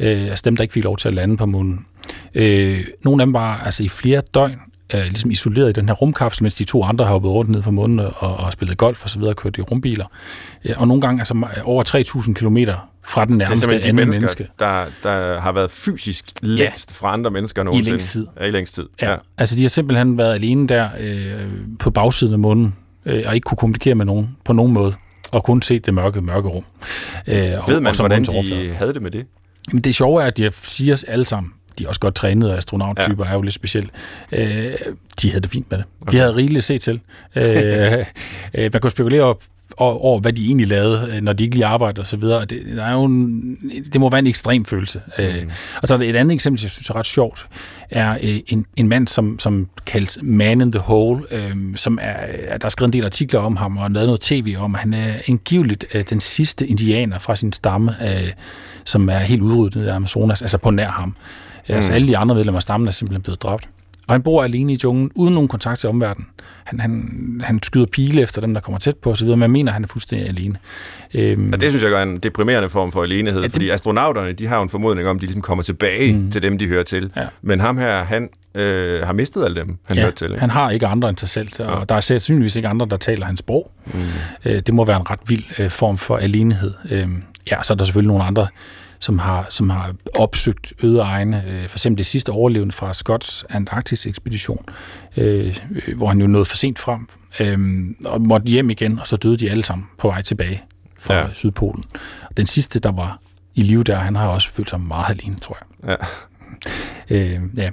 [0.00, 1.86] Øh, altså dem, der ikke fik lov til at lande på månen.
[2.34, 4.60] Øh, nogle af dem var altså i flere døgn
[4.94, 7.62] øh, ligesom isoleret i den her rumkapsel, mens de to andre har hoppet rundt ned
[7.62, 10.06] på månen og, og spillet golf og så videre og kørt i rumbiler.
[10.64, 11.84] Øh, og nogle gange altså over
[12.24, 14.48] 3.000 kilometer fra den nærmeste det er de mennesker, menneske.
[14.58, 17.06] Der, der har været fysisk længst ja.
[17.06, 17.88] fra andre mennesker nogensinde.
[17.88, 18.26] I længst tid.
[18.40, 18.88] Ja, i længst tid.
[19.02, 19.10] Ja.
[19.10, 19.16] ja.
[19.38, 22.74] Altså, de har simpelthen været alene der øh, på bagsiden af munden,
[23.06, 24.92] øh, og ikke kunne kommunikere med nogen på nogen måde,
[25.32, 26.64] og kun set det mørke, mørke rum.
[27.26, 29.26] Øh, Ved og, man, og hvordan de havde det med det?
[29.72, 32.56] Men det sjove er, at de siger os alle sammen, de er også godt trænede
[32.56, 33.30] astronauttyper, ja.
[33.30, 33.90] er jo lidt specielt.
[34.32, 34.74] Øh,
[35.22, 35.86] de havde det fint med det.
[36.10, 37.00] De havde rigeligt at se til.
[37.36, 37.44] Øh,
[38.54, 39.34] øh, man kunne spekulere
[39.76, 42.20] over, hvad de egentlig lavede, øh, når de ikke lige arbejdede osv.
[42.20, 43.56] Det, der er jo en,
[43.92, 45.00] det må være en ekstrem følelse.
[45.18, 45.24] Mm.
[45.24, 45.42] Øh,
[45.82, 47.46] og så er der et andet eksempel, jeg synes er ret sjovt,
[47.90, 52.16] er øh, en, en mand, som, som kaldes Man in the Hole, øh, som er,
[52.58, 55.14] der er skrevet en del artikler om ham, og lavet noget tv om, han er
[55.28, 58.32] angiveligt øh, den sidste indianer fra sin stamme, øh,
[58.84, 61.16] som er helt udryddet i Amazonas, altså på nær ham.
[61.68, 61.74] Mm.
[61.74, 63.68] Altså alle de andre medlemmer af stammen er simpelthen blevet dræbt.
[64.08, 66.28] Og han bor alene i junglen, uden nogen kontakt til omverdenen.
[66.64, 69.70] Han, han, han skyder pile efter dem, der kommer tæt på osv., men man mener,
[69.70, 70.58] at han er fuldstændig alene.
[71.14, 74.46] Øhm, ja, det synes jeg er en deprimerende form for alenehed, det, fordi astronauterne, de
[74.46, 76.30] har jo en formodning om, at de ligesom kommer tilbage mm.
[76.30, 77.12] til dem, de hører til.
[77.16, 77.26] Ja.
[77.42, 80.26] Men ham her, han øh, har mistet alle dem, han ja, hører til.
[80.26, 80.40] Ikke?
[80.40, 81.84] han har ikke andre end sig selv, og ja.
[81.88, 83.70] der er sandsynligvis ikke andre, der taler hans sprog.
[83.86, 84.00] Mm.
[84.44, 86.74] Øh, det må være en ret vild øh, form for alenehed.
[86.90, 87.08] Øh,
[87.50, 88.46] ja, så er der selvfølgelig nogle andre
[88.98, 91.44] som har, som har opsøgt øde egne.
[91.48, 94.64] Øh, for eksempel det sidste overlevende fra Scots Antarktis-ekspedition,
[95.16, 95.56] øh,
[95.96, 97.08] hvor han jo nåede for sent frem,
[97.40, 100.62] øh, og måtte hjem igen, og så døde de alle sammen på vej tilbage
[100.98, 101.32] fra ja.
[101.32, 101.84] Sydpolen.
[102.36, 103.20] Den sidste, der var
[103.54, 105.98] i live der, han har også følt sig meget alene, tror jeg.
[107.10, 107.16] Ja.
[107.16, 107.70] Øh, ja.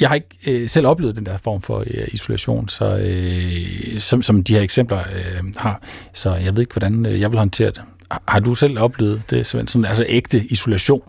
[0.00, 4.22] Jeg har ikke øh, selv oplevet den der form for øh, isolation, så, øh, som,
[4.22, 5.82] som de her eksempler øh, har.
[6.14, 7.82] Så jeg ved ikke, hvordan øh, jeg vil håndtere det.
[8.28, 9.86] Har du selv oplevet det, Svend?
[9.86, 11.02] altså ægte isolation?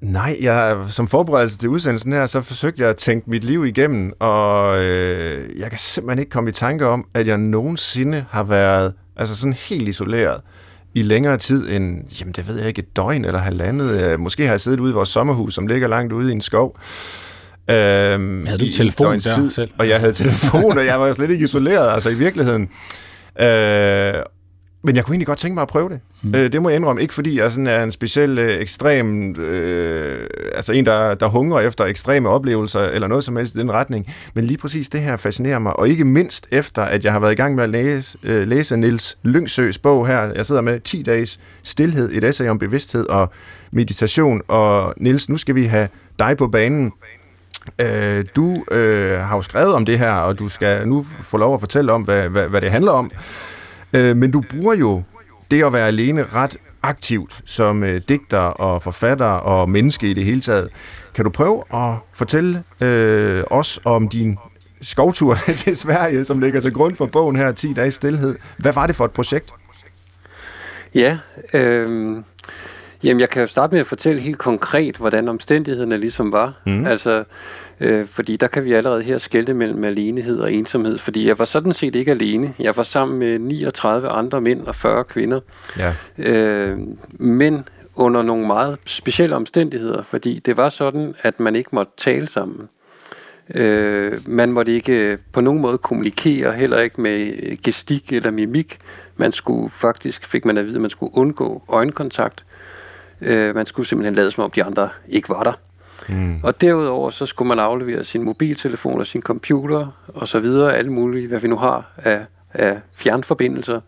[0.00, 4.12] Nej, jeg, som forberedelse til udsendelsen her, så forsøgte jeg at tænke mit liv igennem,
[4.20, 8.92] og øh, jeg kan simpelthen ikke komme i tanke om, at jeg nogensinde har været
[9.16, 10.40] altså sådan helt isoleret
[10.94, 14.20] i længere tid end, jamen det ved jeg ikke, et døgn eller halvandet.
[14.20, 16.78] Måske har jeg siddet ude i vores sommerhus, som ligger langt ude i en skov.
[17.70, 19.70] Øhm, havde du telefon der tid, selv?
[19.78, 22.68] Og jeg havde telefon, og jeg var slet ikke isoleret, altså i virkeligheden.
[23.40, 24.14] Øh,
[24.82, 26.00] men jeg kunne egentlig godt tænke mig at prøve det.
[26.22, 26.34] Mm.
[26.34, 27.02] Øh, det må jeg indrømme.
[27.02, 31.60] Ikke fordi jeg sådan er en speciel øh, ekstrem, øh, altså en, der, der hungrer
[31.60, 34.14] efter ekstreme oplevelser, eller noget som helst i den retning.
[34.34, 35.78] Men lige præcis det her fascinerer mig.
[35.78, 38.76] Og ikke mindst efter, at jeg har været i gang med at læse, øh, læse
[38.76, 40.20] Nils Lyngsøs bog her.
[40.22, 43.32] Jeg sidder med 10 dages stillhed, et essay om bevidsthed og
[43.70, 44.42] meditation.
[44.48, 46.92] Og Nils, nu skal vi have dig på banen.
[47.78, 51.54] Øh, du øh, har jo skrevet om det her, og du skal nu få lov
[51.54, 53.10] at fortælle om, hvad, hvad, hvad det handler om.
[53.92, 55.02] Øh, men du bruger jo
[55.50, 60.24] det at være alene ret aktivt som øh, digter og forfatter og menneske i det
[60.24, 60.68] hele taget.
[61.14, 64.38] Kan du prøve at fortælle øh, os om din
[64.80, 68.36] skovtur til Sverige, som ligger til grund for bogen her, 10 dages stillhed.
[68.56, 69.50] Hvad var det for et projekt?
[70.94, 71.18] Ja,
[71.52, 72.22] øh,
[73.02, 76.60] jamen jeg kan jo starte med at fortælle helt konkret, hvordan omstændighederne ligesom var.
[76.66, 76.86] Mm.
[76.86, 77.24] Altså,
[77.80, 81.44] øh, fordi der kan vi allerede her skælde mellem alenehed og ensomhed, fordi jeg var
[81.44, 82.54] sådan set ikke alene.
[82.58, 85.40] Jeg var sammen med 39 andre mænd og 40 kvinder.
[85.78, 85.92] Ja.
[86.18, 86.78] Øh,
[87.12, 92.26] men under nogle meget specielle omstændigheder, fordi det var sådan, at man ikke måtte tale
[92.26, 92.68] sammen.
[93.54, 98.78] Øh, man måtte ikke på nogen måde kommunikere, heller ikke med gestik eller mimik.
[99.16, 102.45] Man skulle faktisk, fik man at vide, at man skulle undgå øjenkontakt.
[103.20, 105.52] Øh, man skulle simpelthen lade som om de andre ikke var der.
[106.08, 106.40] Mm.
[106.42, 110.92] Og derudover så skulle man aflevere sin mobiltelefon og sin computer og så videre, alle
[110.92, 113.80] mulige, hvad vi nu har af, af fjernforbindelser.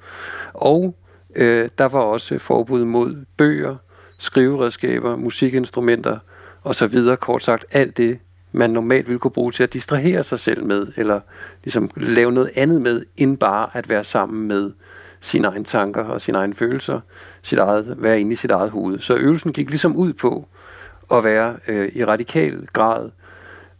[0.52, 0.94] Og
[1.36, 3.76] øh, der var også forbud mod bøger,
[4.18, 6.18] skriveredskaber, musikinstrumenter
[6.62, 7.16] og så videre.
[7.16, 8.18] Kort sagt, alt det,
[8.52, 11.20] man normalt ville kunne bruge til at distrahere sig selv med, eller
[11.64, 14.72] ligesom lave noget andet med, end bare at være sammen med
[15.20, 17.00] sine egne tanker og sine egne følelser,
[17.42, 18.98] sit eget, være inde i sit eget hoved.
[19.00, 20.48] Så øvelsen gik ligesom ud på
[21.12, 23.10] at være øh, i radikal grad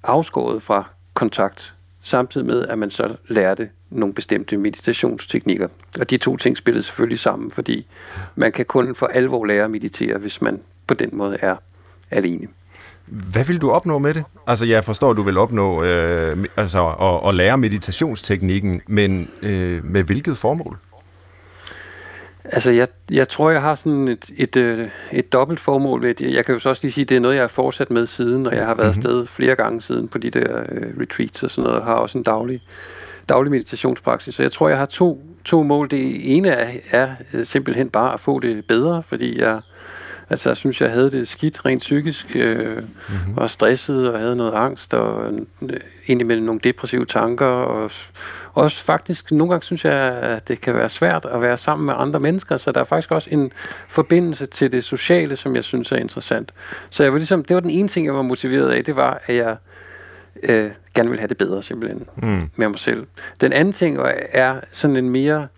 [0.03, 5.69] afskåret fra kontakt, samtidig med, at man så lærte nogle bestemte meditationsteknikker.
[6.01, 7.87] Og de to ting spillede selvfølgelig sammen, fordi
[8.35, 11.57] man kan kun for alvor lære at meditere, hvis man på den måde er
[12.11, 12.47] alene.
[13.07, 14.25] Hvad vil du opnå med det?
[14.47, 19.85] Altså, jeg forstår, at du vil opnå øh, altså, at, at lære meditationsteknikken, men øh,
[19.85, 20.79] med hvilket formål?
[22.53, 26.15] Altså, jeg, jeg tror, jeg har sådan et, et, et, øh, et dobbelt formål ved
[26.15, 26.35] det.
[26.35, 28.07] Jeg kan jo så også lige sige, at det er noget, jeg har fortsat med
[28.07, 29.11] siden, og jeg har været mm-hmm.
[29.11, 32.19] afsted flere gange siden på de der uh, retreats og sådan noget, og har også
[32.19, 32.61] en daglig,
[33.29, 34.35] daglig meditationspraksis.
[34.35, 35.91] Så jeg tror, jeg har to, to mål.
[35.91, 39.61] Det ene er, er simpelthen bare at få det bedre, fordi jeg,
[40.31, 43.37] Altså, jeg synes, jeg havde det skidt rent psykisk, øh, mm-hmm.
[43.37, 47.91] var stresset og havde noget angst, og øh, indimellem nogle depressive tanker, og
[48.55, 51.95] også faktisk, nogle gange synes jeg, at det kan være svært at være sammen med
[51.97, 53.53] andre mennesker, så der er faktisk også en
[53.89, 56.53] forbindelse til det sociale, som jeg synes er interessant.
[56.91, 59.21] Så jeg var ligesom, det var den ene ting, jeg var motiveret af, det var,
[59.27, 59.57] at jeg
[60.43, 62.51] øh, gerne ville have det bedre simpelthen mm.
[62.57, 63.07] med mig selv.
[63.41, 63.99] Den anden ting
[64.33, 65.49] er sådan en mere,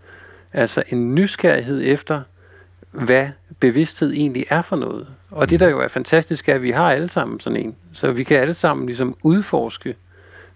[0.52, 2.20] altså en nysgerrighed efter,
[2.90, 3.28] hvad
[3.60, 5.06] bevidsthed egentlig er for noget.
[5.30, 7.76] Og det, der jo er fantastisk, er, at vi har alle sammen sådan en.
[7.92, 9.96] Så vi kan alle sammen ligesom udforske,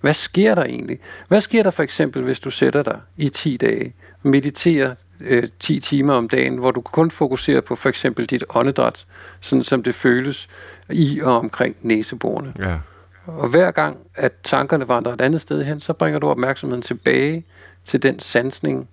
[0.01, 0.99] hvad sker der egentlig?
[1.29, 5.81] Hvad sker der for eksempel, hvis du sætter dig i 10 dage, mediterer øh, 10
[5.81, 9.07] timer om dagen, hvor du kun fokuserer på for eksempel dit åndedræt,
[9.40, 10.49] sådan som det føles
[10.90, 12.53] i og omkring næseborene.
[12.59, 12.79] Ja.
[13.27, 17.44] Og hver gang, at tankerne vandrer et andet sted hen, så bringer du opmærksomheden tilbage
[17.85, 18.88] til den sansning,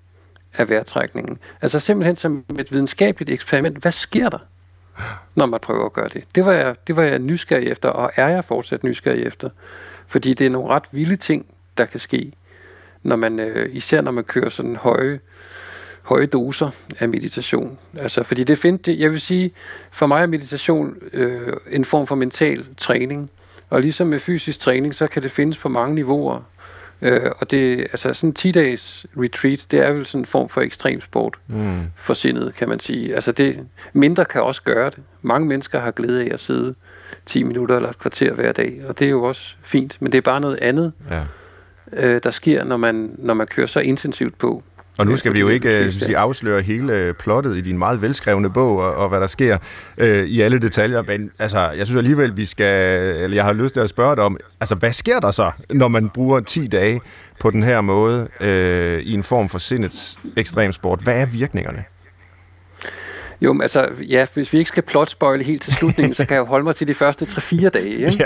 [0.53, 1.37] af vejrtrækningen.
[1.61, 3.77] Altså simpelthen som et videnskabeligt eksperiment.
[3.77, 4.39] Hvad sker der,
[5.35, 6.23] når man prøver at gøre det?
[6.35, 9.49] Det var jeg, det var jeg nysgerrig efter, og er jeg fortsat nysgerrig efter.
[10.07, 11.45] Fordi det er nogle ret vilde ting,
[11.77, 12.31] der kan ske,
[13.03, 15.19] når man, øh, især når man kører sådan høje,
[16.01, 17.77] høje doser af meditation.
[17.97, 19.51] Altså, fordi det find, det, jeg vil sige,
[19.91, 23.29] for mig er meditation øh, en form for mental træning.
[23.69, 26.41] Og ligesom med fysisk træning, så kan det findes på mange niveauer.
[27.01, 30.61] Øh, og det, altså sådan en 10-dages retreat, det er vel sådan en form for
[30.61, 31.81] ekstremsport mm.
[31.95, 33.15] for sindet, kan man sige.
[33.15, 34.99] Altså det, mindre kan også gøre det.
[35.21, 36.75] Mange mennesker har glæde af at sidde
[37.25, 40.17] 10 minutter eller et kvarter hver dag, og det er jo også fint, men det
[40.17, 41.23] er bare noget andet, ja.
[41.93, 44.63] øh, der sker, når man, når man kører så intensivt på.
[44.97, 48.01] Og nu skal vi jo ikke uh, sige, afsløre hele øh, plottet i din meget
[48.01, 49.57] velskrevne bog, og, og hvad der sker
[50.01, 53.73] uh, i alle detaljer, men altså, jeg synes alligevel, vi skal, eller jeg har lyst
[53.73, 57.01] til at spørge dig om, altså, hvad sker der så, når man bruger 10 dage
[57.39, 60.99] på den her måde uh, i en form for sindets ekstremsport?
[61.03, 61.83] Hvad er virkningerne?
[63.41, 66.39] Jo, men altså, ja, hvis vi ikke skal plotspoile helt til slutningen, så kan jeg
[66.39, 67.89] jo holde mig til de første 3-4 dage.
[67.89, 68.25] Ikke?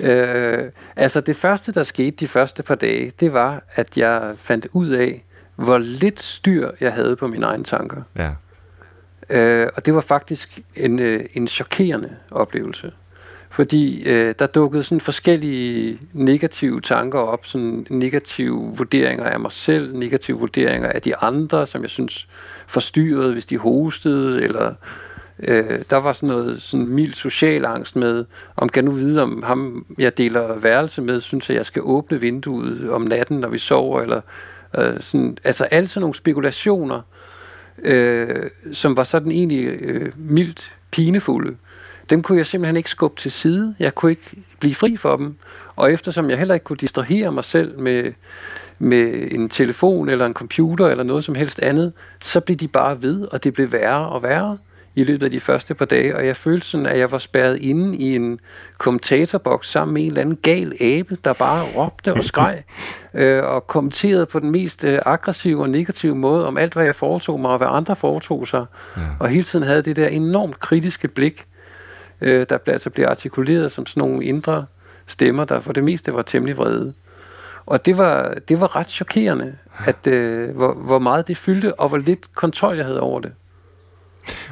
[0.00, 0.10] Ja.
[0.10, 4.66] Øh, altså, det første, der skete de første par dage, det var, at jeg fandt
[4.72, 5.24] ud af,
[5.56, 8.02] hvor lidt styr jeg havde på mine egne tanker.
[8.16, 8.30] Ja.
[9.30, 12.92] Øh, og det var faktisk en, øh, en chokerende oplevelse.
[13.50, 19.96] Fordi øh, der dukkede sådan forskellige negative tanker op, sådan negative vurderinger af mig selv,
[19.96, 22.28] negative vurderinger af de andre, som jeg synes
[22.66, 24.74] forstyrrede, hvis de hostede, eller
[25.38, 28.24] øh, der var sådan noget sådan mild social angst med,
[28.56, 32.20] om kan nu vide, om ham, jeg deler værelse med, synes at jeg skal åbne
[32.20, 34.20] vinduet om natten, når vi sover, eller
[34.78, 37.00] Øh, sådan, altså alle sådan nogle spekulationer,
[37.82, 41.56] øh, som var sådan egentlig øh, mildt pinefulde,
[42.10, 43.74] dem kunne jeg simpelthen ikke skubbe til side.
[43.78, 45.34] Jeg kunne ikke blive fri for dem.
[45.76, 48.12] Og eftersom jeg heller ikke kunne distrahere mig selv med,
[48.78, 53.02] med en telefon eller en computer eller noget som helst andet, så blev de bare
[53.02, 54.58] ved, og det blev værre og værre
[54.94, 57.58] i løbet af de første par dage, og jeg følte sådan, at jeg var spærret
[57.60, 58.40] inde i en
[58.78, 62.64] kommentarboks sammen med en eller anden gal abe, der bare råbte og skreg,
[63.14, 66.94] øh, og kommenterede på den mest øh, aggressive og negative måde om alt, hvad jeg
[66.94, 68.64] foretog mig, og hvad andre foretog sig,
[68.96, 69.02] ja.
[69.20, 71.44] og hele tiden havde det der enormt kritiske blik,
[72.20, 74.66] øh, der altså blev artikuleret som sådan nogle indre
[75.06, 76.94] stemmer, der for det meste var temmelig vrede.
[77.66, 81.88] Og det var, det var ret chokerende, at, øh, hvor, hvor meget det fyldte, og
[81.88, 83.32] hvor lidt kontrol jeg havde over det.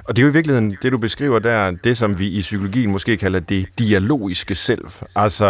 [0.04, 2.90] Og det er jo i virkeligheden, det du beskriver der, det som vi i psykologien
[2.90, 4.84] måske kalder det dialogiske selv.
[5.16, 5.46] Altså,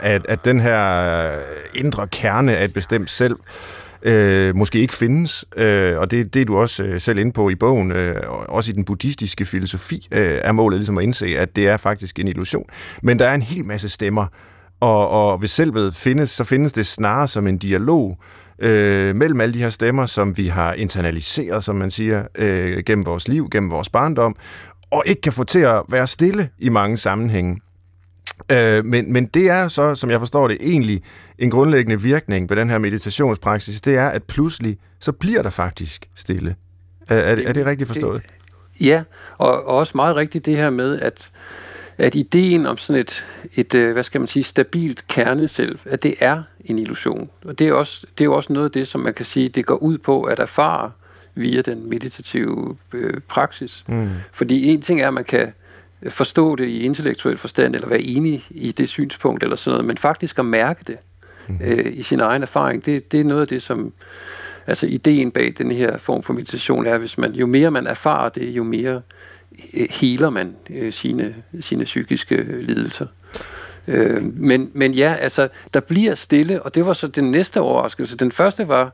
[0.00, 1.30] at, at den her
[1.74, 3.36] indre kerne af et bestemt selv,
[4.02, 7.48] øh, måske ikke findes, øh, og det, det er du også øh, selv inde på
[7.48, 11.56] i bogen, øh, også i den buddhistiske filosofi, øh, er målet ligesom at indse, at
[11.56, 12.64] det er faktisk en illusion.
[13.02, 14.26] Men der er en hel masse stemmer,
[14.80, 19.40] og, og hvis selvet findes, så findes det snarere som en dialog øh, Øh, mellem
[19.40, 23.48] alle de her stemmer, som vi har internaliseret, som man siger, øh, gennem vores liv,
[23.50, 24.36] gennem vores barndom,
[24.90, 27.60] og ikke kan få til at være stille i mange sammenhænge.
[28.50, 31.02] Øh, men, men det er så, som jeg forstår det, egentlig
[31.38, 36.08] en grundlæggende virkning ved den her meditationspraksis, det er, at pludselig, så bliver der faktisk
[36.14, 36.54] stille.
[37.08, 38.22] Er, er, det, er det rigtigt forstået?
[38.22, 39.02] Det, ja,
[39.38, 41.30] og, og også meget rigtigt det her med, at
[41.98, 43.26] at ideen om sådan et,
[43.56, 47.30] et øh, hvad skal man sige, stabilt kerneselv, at det er en illusion.
[47.44, 49.48] Og det er, også, det er jo også noget af det, som man kan sige,
[49.48, 50.90] det går ud på at erfare
[51.34, 53.84] via den meditative øh, praksis.
[53.86, 54.08] Mm.
[54.32, 55.52] Fordi en ting er, at man kan
[56.08, 59.98] forstå det i intellektuel forstand, eller være enig i det synspunkt, eller sådan noget, men
[59.98, 60.96] faktisk at mærke det
[61.48, 61.58] mm.
[61.64, 63.92] øh, i sin egen erfaring, det, det er noget af det, som,
[64.66, 68.28] altså ideen bag den her form for meditation er, hvis man, jo mere man erfarer
[68.28, 69.02] det, jo mere
[69.90, 73.06] heler man øh, sine, sine psykiske lidelser.
[73.88, 78.16] Øh, men, men ja, altså, der bliver stille, og det var så den næste overraskelse.
[78.16, 78.92] Den første var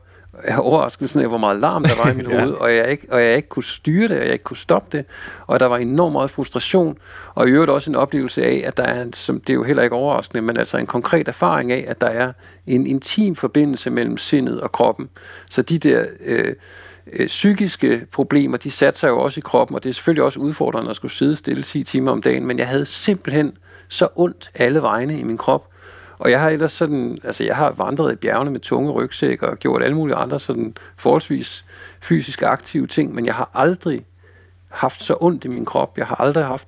[0.57, 2.39] overraskelsen af, hvor meget larm der var i mit ja.
[2.39, 4.97] hoved, og jeg, ikke, og jeg ikke kunne styre det, og jeg ikke kunne stoppe
[4.97, 5.05] det,
[5.47, 6.97] og der var enormt meget frustration,
[7.35, 9.83] og i øvrigt også en oplevelse af, at der er, som det er jo heller
[9.83, 12.31] ikke overraskende, men altså en konkret erfaring af, at der er
[12.67, 15.09] en intim forbindelse mellem sindet og kroppen.
[15.49, 16.55] Så de der øh,
[17.13, 20.39] øh, psykiske problemer, de satte sig jo også i kroppen, og det er selvfølgelig også
[20.39, 23.57] udfordrende at skulle sidde stille 10 timer om dagen, men jeg havde simpelthen
[23.87, 25.67] så ondt alle vegne i min krop.
[26.19, 29.57] Og jeg har ellers sådan, altså jeg har vandret i bjergene med tunge rygsæk og
[29.57, 31.65] gjort alle mulige andre sådan forholdsvis
[32.01, 34.05] fysisk aktive ting, men jeg har aldrig
[34.69, 35.97] haft så ondt i min krop.
[35.97, 36.67] Jeg har aldrig haft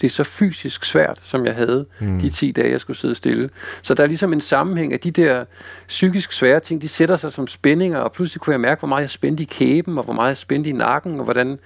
[0.00, 2.20] det så fysisk svært, som jeg havde mm.
[2.20, 3.50] de 10 dage, jeg skulle sidde stille.
[3.82, 5.44] Så der er ligesom en sammenhæng af de der
[5.88, 9.02] psykisk svære ting, de sætter sig som spændinger, og pludselig kunne jeg mærke, hvor meget
[9.02, 11.58] jeg spændte i kæben, og hvor meget jeg spændte i nakken, og hvordan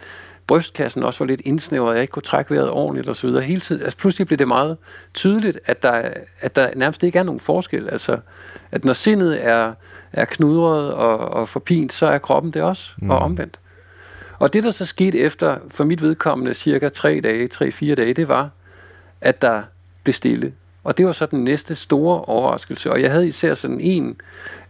[0.46, 3.40] brystkassen også var lidt indsnævret, jeg ikke kunne trække vejret ordentligt osv.
[3.40, 4.76] Hele tiden, altså pludselig blev det meget
[5.14, 6.02] tydeligt, at der,
[6.40, 7.88] at der nærmest ikke er nogen forskel.
[7.88, 8.18] Altså,
[8.72, 9.74] at når sindet er,
[10.12, 13.10] er knudret og, og forpint, så er kroppen det også, mm.
[13.10, 13.58] og omvendt.
[14.38, 18.28] Og det, der så skete efter, for mit vedkommende, cirka tre dage, tre-fire dage, det
[18.28, 18.50] var,
[19.20, 19.62] at der
[20.02, 20.52] blev stille.
[20.84, 22.90] Og det var så den næste store overraskelse.
[22.92, 24.16] Og jeg havde især sådan en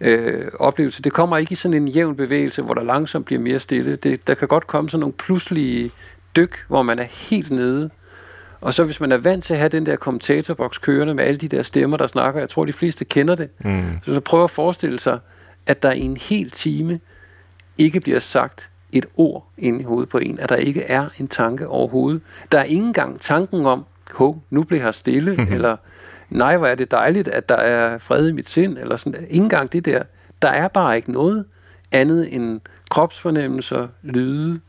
[0.00, 1.02] øh, oplevelse.
[1.02, 3.96] Det kommer ikke i sådan en jævn bevægelse, hvor der langsomt bliver mere stille.
[3.96, 5.90] Det, der kan godt komme sådan nogle pludselige
[6.36, 7.90] dyk, hvor man er helt nede.
[8.60, 11.38] Og så hvis man er vant til at have den der kommentatorboks kørende med alle
[11.38, 13.98] de der stemmer, der snakker, jeg tror, de fleste kender det, mm.
[14.04, 15.18] så, så prøv at forestille sig,
[15.66, 17.00] at der i en hel time
[17.78, 21.28] ikke bliver sagt et ord ind i hovedet på en, at der ikke er en
[21.28, 22.22] tanke overhovedet.
[22.52, 25.76] Der er ikke engang tanken om, hov, nu bliver her stille, eller
[26.30, 29.20] nej, hvor er det dejligt, at der er fred i mit sind, eller sådan.
[29.20, 30.02] Ingen engang det der.
[30.42, 31.44] Der er bare ikke noget
[31.92, 34.60] andet end kropsfornemmelser, lyde,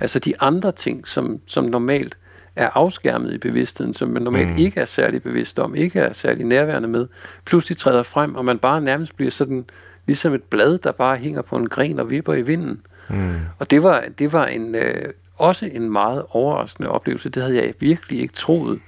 [0.00, 2.16] altså de andre ting, som, som normalt
[2.56, 4.56] er afskærmet i bevidstheden, som man normalt mm.
[4.56, 7.06] ikke er særlig bevidst om, ikke er særlig nærværende med,
[7.44, 9.64] pludselig træder frem, og man bare nærmest bliver sådan,
[10.06, 12.80] ligesom et blad, der bare hænger på en gren og vipper i vinden.
[13.08, 13.34] Mm.
[13.58, 17.28] Og det var, det var en, øh, også en meget overraskende oplevelse.
[17.28, 18.80] Det havde jeg virkelig ikke troet,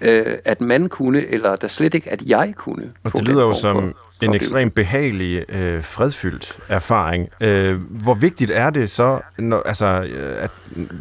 [0.00, 2.92] øh, at man kunne, eller der slet ikke, at jeg kunne.
[3.04, 7.28] Og det lyder jo som en ekstremt behagelig, øh, fredfyldt erfaring.
[7.40, 10.50] Øh, hvor vigtigt er det så, når, altså, øh, at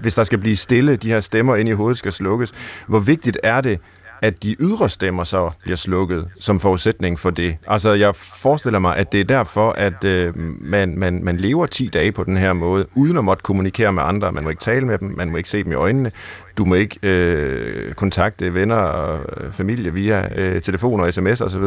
[0.02, 2.52] hvis der skal blive stille, de her stemmer ind i hovedet skal slukkes,
[2.88, 3.80] hvor vigtigt er det,
[4.26, 7.58] at de ydre stemmer så bliver slukket som forudsætning for det.
[7.68, 11.88] Altså, jeg forestiller mig, at det er derfor, at øh, man, man, man lever 10
[11.88, 14.32] dage på den her måde, uden at måtte kommunikere med andre.
[14.32, 16.12] Man må ikke tale med dem, man må ikke se dem i øjnene,
[16.58, 21.64] du må ikke øh, kontakte venner og øh, familie via øh, telefon og sms osv.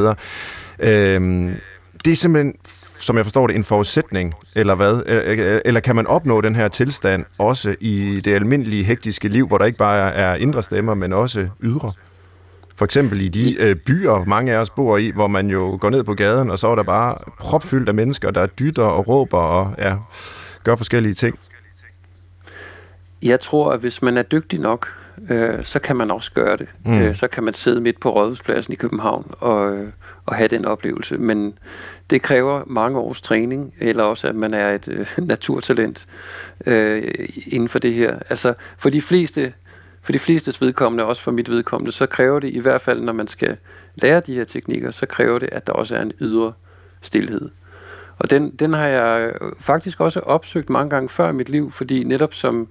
[0.78, 1.50] Øh,
[2.04, 2.54] det er simpelthen,
[2.98, 5.02] som jeg forstår det, en forudsætning, eller hvad?
[5.64, 9.64] Eller kan man opnå den her tilstand også i det almindelige, hektiske liv, hvor der
[9.64, 11.92] ikke bare er indre stemmer, men også ydre?
[12.78, 15.90] For eksempel i de øh, byer, mange af os bor i, hvor man jo går
[15.90, 19.38] ned på gaden, og så er der bare propfyldt af mennesker, der dytter og råber
[19.38, 19.96] og ja,
[20.64, 21.38] gør forskellige ting.
[23.22, 24.88] Jeg tror, at hvis man er dygtig nok,
[25.30, 26.68] øh, så kan man også gøre det.
[26.84, 27.00] Mm.
[27.00, 29.88] Øh, så kan man sidde midt på Rådhuspladsen i København og, øh,
[30.26, 31.16] og have den oplevelse.
[31.16, 31.58] Men
[32.10, 36.06] det kræver mange års træning, eller også at man er et øh, naturtalent
[36.66, 38.18] øh, inden for det her.
[38.30, 39.52] Altså for de fleste,
[40.08, 43.12] for de flestes vedkommende, også for mit vedkommende, så kræver det i hvert fald, når
[43.12, 43.56] man skal
[44.02, 46.52] lære de her teknikker, så kræver det, at der også er en ydre
[47.00, 47.50] stillhed.
[48.18, 51.70] Og den, den har jeg øh, faktisk også opsøgt mange gange før i mit liv,
[51.70, 52.68] fordi netop som,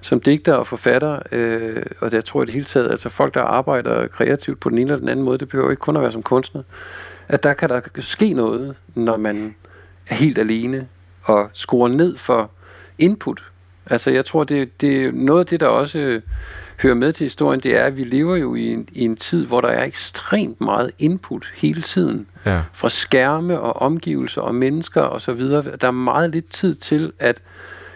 [0.00, 3.42] som digter og forfatter, øh, og jeg tror i det hele taget, altså folk, der
[3.42, 6.12] arbejder kreativt på den ene eller den anden måde, det behøver ikke kun at være
[6.12, 6.62] som kunstner,
[7.28, 9.54] at der kan der ske noget, når man
[10.06, 10.88] er helt alene
[11.22, 12.50] og skruer ned for
[12.98, 13.42] input.
[13.86, 16.20] Altså jeg tror, det, det er noget af det, der også
[16.82, 19.46] hører med til historien, det er, at vi lever jo i en, i en tid,
[19.46, 22.26] hvor der er ekstremt meget input hele tiden.
[22.46, 22.62] Ja.
[22.72, 25.76] Fra skærme og omgivelser og mennesker og så videre.
[25.80, 27.40] Der er meget lidt tid til at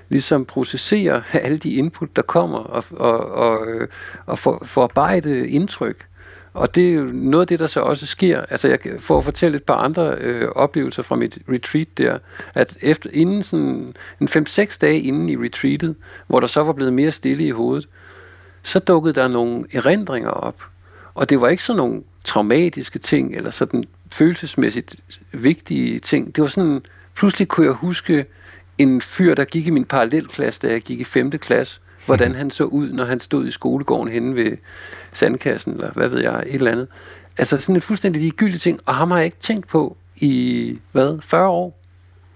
[0.09, 3.66] ligesom processere alle de input, der kommer, og, og, og,
[4.26, 6.07] og for, forarbejde indtryk.
[6.53, 8.41] Og det er jo noget af det, der så også sker.
[8.41, 12.18] Altså jeg får at fortælle et par andre øh, oplevelser fra mit retreat der,
[12.55, 15.95] at efter, inden sådan en 5-6 dage inden i retreatet,
[16.26, 17.89] hvor der så var blevet mere stille i hovedet,
[18.62, 20.62] så dukkede der nogle erindringer op.
[21.14, 24.96] Og det var ikke sådan nogle traumatiske ting, eller sådan følelsesmæssigt
[25.32, 26.36] vigtige ting.
[26.36, 26.82] Det var sådan,
[27.14, 28.26] pludselig kunne jeg huske
[28.78, 31.30] en fyr, der gik i min parallelklasse, da jeg gik i 5.
[31.30, 34.56] klasse, hvordan han så ud, når han stod i skolegården henne ved
[35.12, 36.88] sandkassen, eller hvad ved jeg, et eller andet.
[37.38, 41.18] Altså sådan en fuldstændig ligegyldig ting, og ham har jeg ikke tænkt på i, hvad,
[41.22, 41.80] 40 år.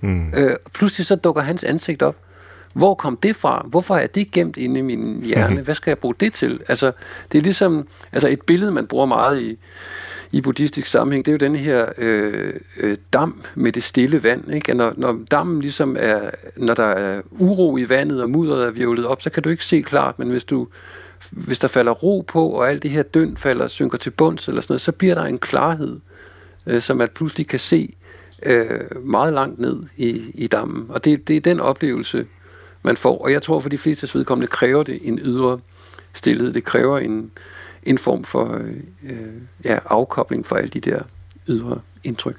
[0.00, 0.34] Mm.
[0.34, 2.16] Øh, pludselig så dukker hans ansigt op.
[2.74, 3.66] Hvor kom det fra?
[3.68, 5.60] Hvorfor er det gemt inde i min hjerne?
[5.60, 6.60] Hvad skal jeg bruge det til?
[6.68, 6.92] Altså,
[7.32, 9.58] det er ligesom altså et billede, man bruger meget i,
[10.32, 14.52] i buddhistisk sammenhæng, det er jo den her øh, øh, dam med det stille vand.
[14.52, 14.74] Ikke?
[14.74, 19.06] Når, når dammen ligesom er, når der er uro i vandet, og mudderet er virvlet
[19.06, 20.68] op, så kan du ikke se klart, men hvis du
[21.30, 24.60] hvis der falder ro på, og alt det her døn falder, synker til bunds eller
[24.60, 26.00] sådan noget, så bliver der en klarhed,
[26.66, 27.94] øh, som man pludselig kan se
[28.42, 30.86] øh, meget langt ned i, i dammen.
[30.88, 32.26] Og det, det er den oplevelse,
[32.84, 33.18] man får.
[33.18, 35.60] Og jeg tror, for de fleste vedkommende kræver det en ydre
[36.12, 36.52] stillhed.
[36.52, 37.30] Det kræver en,
[37.82, 38.62] en form for
[39.02, 39.32] øh,
[39.64, 41.02] ja, afkobling fra alle de der
[41.48, 42.36] ydre indtryk.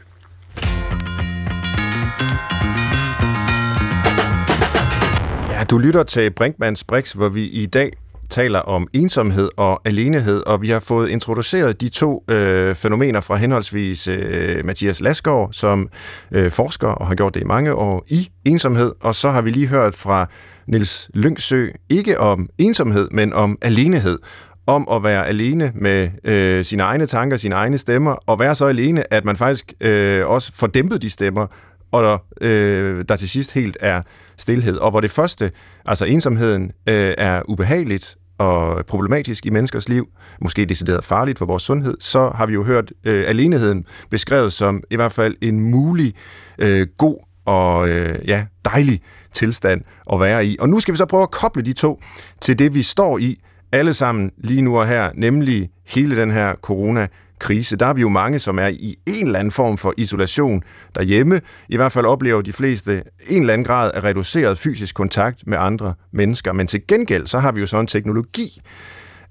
[5.51, 7.91] Ja, du lytter til Brinkmanns Brix, hvor vi i dag
[8.29, 13.35] taler om ensomhed og alenehed, og vi har fået introduceret de to øh, fænomener fra
[13.35, 15.89] henholdsvis øh, Mathias Lasgaard, som
[16.31, 19.49] øh, forsker og har gjort det i mange år i ensomhed, og så har vi
[19.51, 20.29] lige hørt fra
[20.67, 24.19] Nils Lyngsø, ikke om ensomhed, men om alenehed
[24.67, 28.65] om at være alene med øh, sine egne tanker, sine egne stemmer, og være så
[28.65, 31.47] alene, at man faktisk øh, også får dæmpet de stemmer,
[31.91, 34.01] og der, øh, der til sidst helt er
[34.37, 34.77] stillhed.
[34.77, 35.51] Og hvor det første,
[35.85, 40.07] altså ensomheden, øh, er ubehageligt og problematisk i menneskers liv,
[40.41, 44.83] måske decideret farligt for vores sundhed, så har vi jo hørt øh, aleneheden beskrevet som
[44.91, 46.13] i hvert fald en mulig,
[46.57, 49.81] øh, god og øh, ja, dejlig tilstand
[50.13, 50.57] at være i.
[50.59, 52.01] Og nu skal vi så prøve at koble de to
[52.41, 56.55] til det, vi står i alle sammen lige nu og her, nemlig hele den her
[56.55, 57.07] corona
[57.39, 57.75] krise.
[57.75, 60.63] Der er vi jo mange, som er i en eller anden form for isolation
[60.95, 61.41] derhjemme.
[61.69, 65.57] I hvert fald oplever de fleste en eller anden grad af reduceret fysisk kontakt med
[65.57, 66.53] andre mennesker.
[66.53, 68.61] Men til gengæld, så har vi jo sådan en teknologi,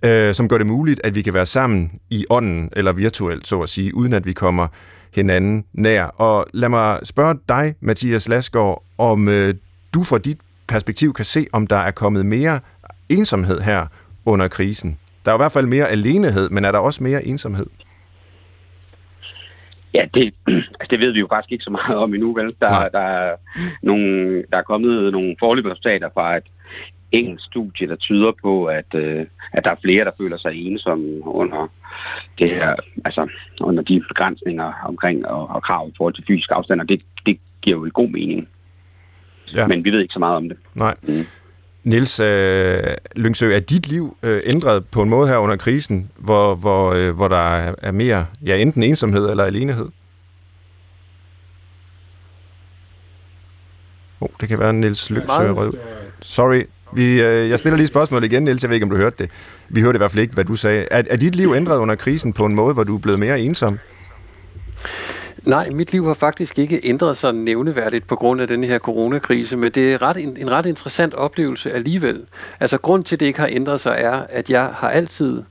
[0.05, 3.61] øh, som gør det muligt, at vi kan være sammen i ånden, eller virtuelt, så
[3.61, 4.69] at sige, uden at vi kommer
[5.15, 6.05] hinanden nær.
[6.05, 9.55] Og lad mig spørge dig, Mathias Lasgaard, om øh,
[9.95, 12.61] du fra dit perspektiv kan se, om der er kommet mere
[13.09, 13.87] ensomhed her
[14.25, 14.99] under krisen.
[15.25, 17.67] Der er i hvert fald mere alenehed, men er der også mere ensomhed?
[19.95, 20.35] Ja, det,
[20.81, 22.55] altså det ved vi jo faktisk ikke så meget om endnu, vel?
[22.61, 23.37] Der, der, er,
[23.83, 26.45] nogle, der er kommet nogle forløbige resultater fra et
[27.13, 31.27] engelsk studie, der tyder på, at, øh, at der er flere, der føler sig ensomme
[31.27, 31.69] under
[32.39, 32.75] det her,
[33.05, 33.29] altså
[33.61, 37.39] under de begrænsninger omkring og, og krav i forhold til fysisk afstand, og det, det
[37.63, 38.49] giver jo en god mening.
[39.55, 39.67] Ja.
[39.67, 40.59] Men vi ved ikke så meget om det.
[40.75, 40.95] Nej.
[41.03, 41.27] Mm.
[41.85, 42.83] Niels øh,
[43.17, 47.15] Lyngsø, er dit liv øh, ændret på en måde her under krisen, hvor, hvor, øh,
[47.15, 49.89] hvor der er mere, ja, enten ensomhed eller alenehed?
[54.21, 55.73] Oh, det kan være Niels Lyngsø Rød.
[56.21, 56.63] Sorry,
[56.93, 58.63] vi, øh, jeg stiller lige spørgsmål igen, Niels.
[58.63, 59.31] Jeg ved ikke, om du hørte det.
[59.69, 60.87] Vi hørte i hvert fald ikke, hvad du sagde.
[60.91, 63.41] Er, er dit liv ændret under krisen på en måde, hvor du er blevet mere
[63.41, 63.79] ensom?
[65.47, 69.57] Nej, mit liv har faktisk ikke ændret sig nævneværdigt på grund af den her coronakrise,
[69.57, 72.27] men det er ret, en, en ret interessant oplevelse alligevel.
[72.61, 75.43] Altså grund til, at det ikke har ændret sig, er, at jeg har altid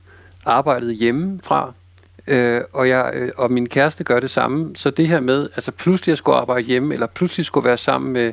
[0.46, 1.72] arbejdet hjemmefra.
[2.26, 4.76] øh, og, jeg, øh, og min kæreste gør det samme.
[4.76, 8.12] Så det her med, altså pludselig at skulle arbejde hjemme, eller pludselig skulle være sammen
[8.12, 8.32] med,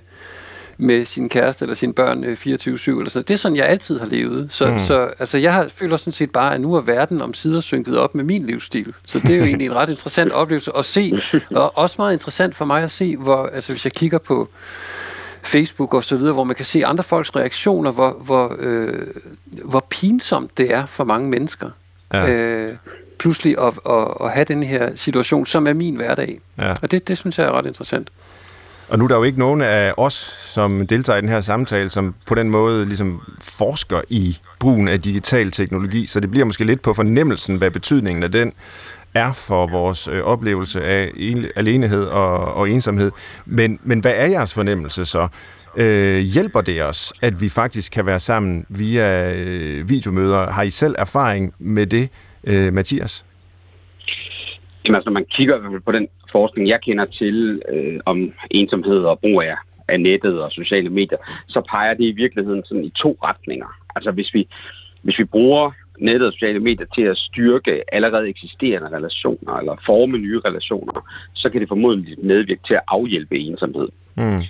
[0.82, 4.00] med sin kæreste eller sine børn 24-7 øh, eller sådan Det er sådan, jeg altid
[4.00, 4.48] har levet.
[4.50, 4.80] Så, mm.
[4.80, 7.98] så altså, jeg har, føler sådan set bare, at nu er verden om sider synket
[7.98, 8.94] op med min livsstil.
[9.06, 11.22] Så det er jo egentlig en ret interessant oplevelse at se,
[11.52, 14.50] og også meget interessant for mig at se, hvor, altså hvis jeg kigger på
[15.42, 19.08] Facebook og så videre, hvor man kan se andre folks reaktioner, hvor, hvor, øh,
[19.64, 21.70] hvor pinsomt det er for mange mennesker.
[22.14, 22.30] Ja.
[22.30, 22.76] Øh,
[23.20, 26.40] pludselig at, at, at have den her situation, som er min hverdag.
[26.58, 26.74] Ja.
[26.82, 28.10] Og det, det synes jeg er ret interessant.
[28.92, 30.14] Og nu er der jo ikke nogen af os,
[30.48, 35.02] som deltager i den her samtale, som på den måde ligesom forsker i brugen af
[35.02, 38.54] digital teknologi, så det bliver måske lidt på fornemmelsen, hvad betydningen af den
[39.14, 43.12] er for vores øh, oplevelse af en, alenehed og, og ensomhed.
[43.46, 45.28] Men, men hvad er jeres fornemmelse så?
[45.78, 50.52] Øh, hjælper det os, at vi faktisk kan være sammen via øh, videomøder?
[50.52, 52.10] Har I selv erfaring med det,
[52.44, 53.26] øh, Mathias?
[54.86, 59.20] Jamen, altså, når man kigger på den forskning, jeg kender til øh, om ensomhed og
[59.20, 59.56] brug af,
[59.88, 61.18] af nettet og sociale medier,
[61.48, 63.68] så peger det i virkeligheden sådan i to retninger.
[63.96, 64.48] Altså hvis vi,
[65.02, 70.18] hvis vi bruger nettet og sociale medier til at styrke allerede eksisterende relationer eller forme
[70.18, 73.90] nye relationer, så kan det formodentlig medvirke til at afhjælpe ensomhed.
[74.18, 74.42] Mm.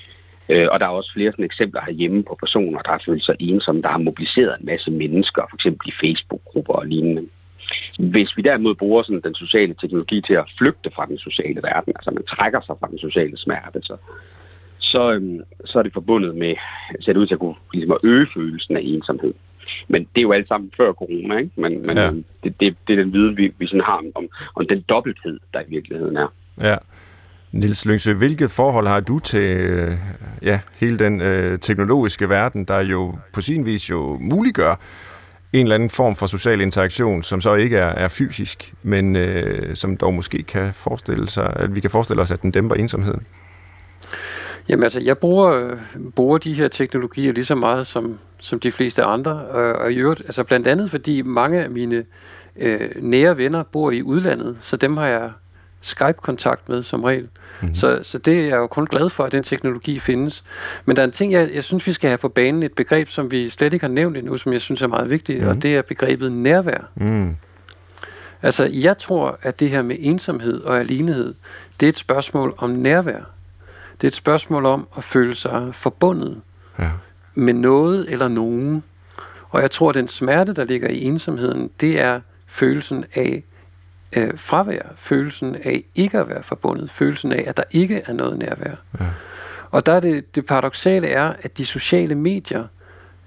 [0.49, 3.35] Øh, og der er også flere sådan eksempler herhjemme på personer, der har følt sig
[3.39, 5.65] ensomme, der har mobiliseret en masse mennesker, f.eks.
[5.85, 7.27] i Facebook-grupper og lignende.
[7.99, 11.93] Hvis vi derimod bruger sådan den sociale teknologi til at flygte fra den sociale verden,
[11.95, 13.97] altså man trækker sig fra den sociale smerte, så,
[14.77, 16.55] så, øhm, så er det forbundet med,
[16.99, 19.33] ser det ud til at kunne ligesom at øge følelsen af ensomhed.
[19.87, 21.51] Men det er jo alt sammen før corona, ikke?
[21.55, 22.11] Men, men ja.
[22.43, 25.39] Det, det, det er den viden, vi, vi sådan har om, om, om den dobbelthed,
[25.53, 26.27] der i virkeligheden er.
[26.61, 26.77] Ja.
[27.51, 29.91] Nils Lyngsø, hvilket forhold har du til øh,
[30.41, 34.75] ja, hele den øh, teknologiske verden, der jo på sin vis jo muliggør
[35.53, 39.75] en eller anden form for social interaktion, som så ikke er, er fysisk, men øh,
[39.75, 43.27] som dog måske kan forestille sig, at vi kan forestille os, at den dæmper ensomheden?
[44.69, 45.77] Jamen altså, jeg bruger,
[46.15, 49.95] bruger de her teknologier lige så meget som, som de fleste andre, og, og i
[49.95, 52.05] øvrigt, altså blandt andet fordi mange af mine
[52.55, 55.31] øh, nære venner bor i udlandet, så dem har jeg
[55.81, 57.27] Skype-kontakt med som regel.
[57.61, 57.75] Mm-hmm.
[57.75, 60.43] Så, så det er jeg jo kun glad for, at den teknologi findes.
[60.85, 63.09] Men der er en ting, jeg, jeg synes, vi skal have på banen, et begreb,
[63.09, 65.49] som vi slet ikke har nævnt endnu, som jeg synes er meget vigtigt, mm-hmm.
[65.49, 65.61] og mhm.
[65.61, 66.89] det er begrebet nærvær.
[66.95, 67.35] Mm.
[68.41, 71.33] Altså, jeg tror, at det her med ensomhed og alenehed,
[71.79, 73.21] det er et spørgsmål om nærvær.
[74.01, 76.41] Det er et spørgsmål om at føle sig forbundet
[76.79, 76.89] ja.
[77.33, 78.83] med noget eller nogen.
[79.49, 83.43] Og jeg tror, at den smerte, der ligger i ensomheden, det er følelsen af
[84.13, 88.37] øh, fravær, følelsen af ikke at være forbundet, følelsen af, at der ikke er noget
[88.37, 88.75] nærvær.
[88.99, 89.05] Ja.
[89.71, 92.63] Og der er det, det paradoxale er, at de sociale medier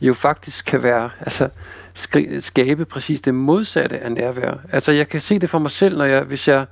[0.00, 1.48] jo faktisk kan være, altså
[2.40, 4.54] skabe præcis det modsatte af nærvær.
[4.72, 6.66] Altså jeg kan se det for mig selv, når jeg, hvis jeg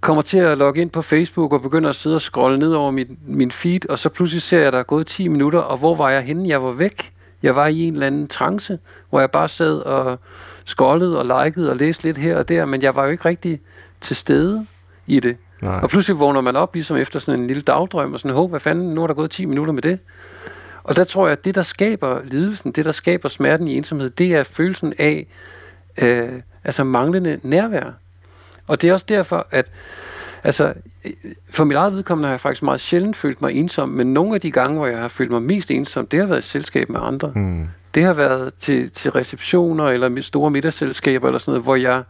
[0.00, 2.90] kommer til at logge ind på Facebook og begynder at sidde og scrolle ned over
[2.90, 5.78] min, min feed, og så pludselig ser jeg, at der er gået 10 minutter, og
[5.78, 6.48] hvor var jeg henne?
[6.48, 7.12] Jeg var væk.
[7.42, 8.78] Jeg var i en eller anden trance,
[9.10, 10.18] hvor jeg bare sad og
[10.68, 13.60] scrollede og likede og læste lidt her og der, men jeg var jo ikke rigtig
[14.00, 14.66] til stede
[15.06, 15.36] i det.
[15.62, 15.80] Nej.
[15.82, 18.60] Og pludselig vågner man op ligesom efter sådan en lille dagdrøm og sådan, håb, hvad
[18.60, 19.98] fanden, nu er der gået 10 minutter med det.
[20.82, 24.10] Og der tror jeg, at det, der skaber lidelsen, det, der skaber smerten i ensomhed,
[24.10, 25.26] det er følelsen af
[25.98, 26.32] øh,
[26.64, 27.90] altså manglende nærvær.
[28.66, 29.66] Og det er også derfor, at
[30.44, 30.72] altså,
[31.50, 34.40] for mit eget vedkommende har jeg faktisk meget sjældent følt mig ensom, men nogle af
[34.40, 37.00] de gange, hvor jeg har følt mig mest ensom, det har været i selskab med
[37.02, 37.32] andre.
[37.34, 37.68] Mm.
[37.98, 42.02] Det har været til, til receptioner eller med store middagsselskaber eller sådan noget, hvor jeg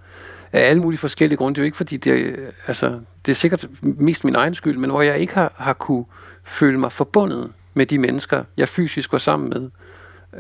[0.53, 2.37] af alle mulige forskellige grunde, det er jo ikke fordi, det,
[2.67, 6.05] altså, det er sikkert mest min egen skyld, men hvor jeg ikke har, har kunne
[6.45, 9.71] føle mig forbundet med de mennesker, jeg fysisk var sammen med.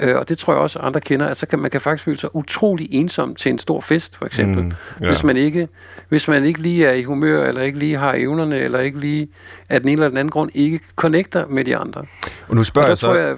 [0.00, 2.18] Øh, og det tror jeg også, andre kender, at så kan man kan faktisk føle
[2.18, 4.64] sig utrolig ensom til en stor fest, for eksempel.
[4.64, 5.06] Mm, ja.
[5.06, 5.68] hvis, man ikke,
[6.08, 9.28] hvis man ikke lige er i humør, eller ikke lige har evnerne, eller ikke lige
[9.68, 12.04] af den ene eller den anden grund ikke connecter med de andre.
[12.48, 13.14] Og nu spørger og jeg så...
[13.14, 13.36] Jeg,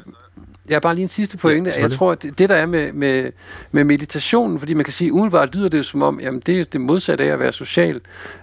[0.70, 1.70] Ja, bare lige en sidste pointe.
[1.76, 3.32] Ja, jeg tror, at det, det der er med, med,
[3.72, 6.80] med meditationen, fordi man kan sige, umiddelbart lyder det som om, jamen det er det
[6.80, 8.00] modsatte af at være social,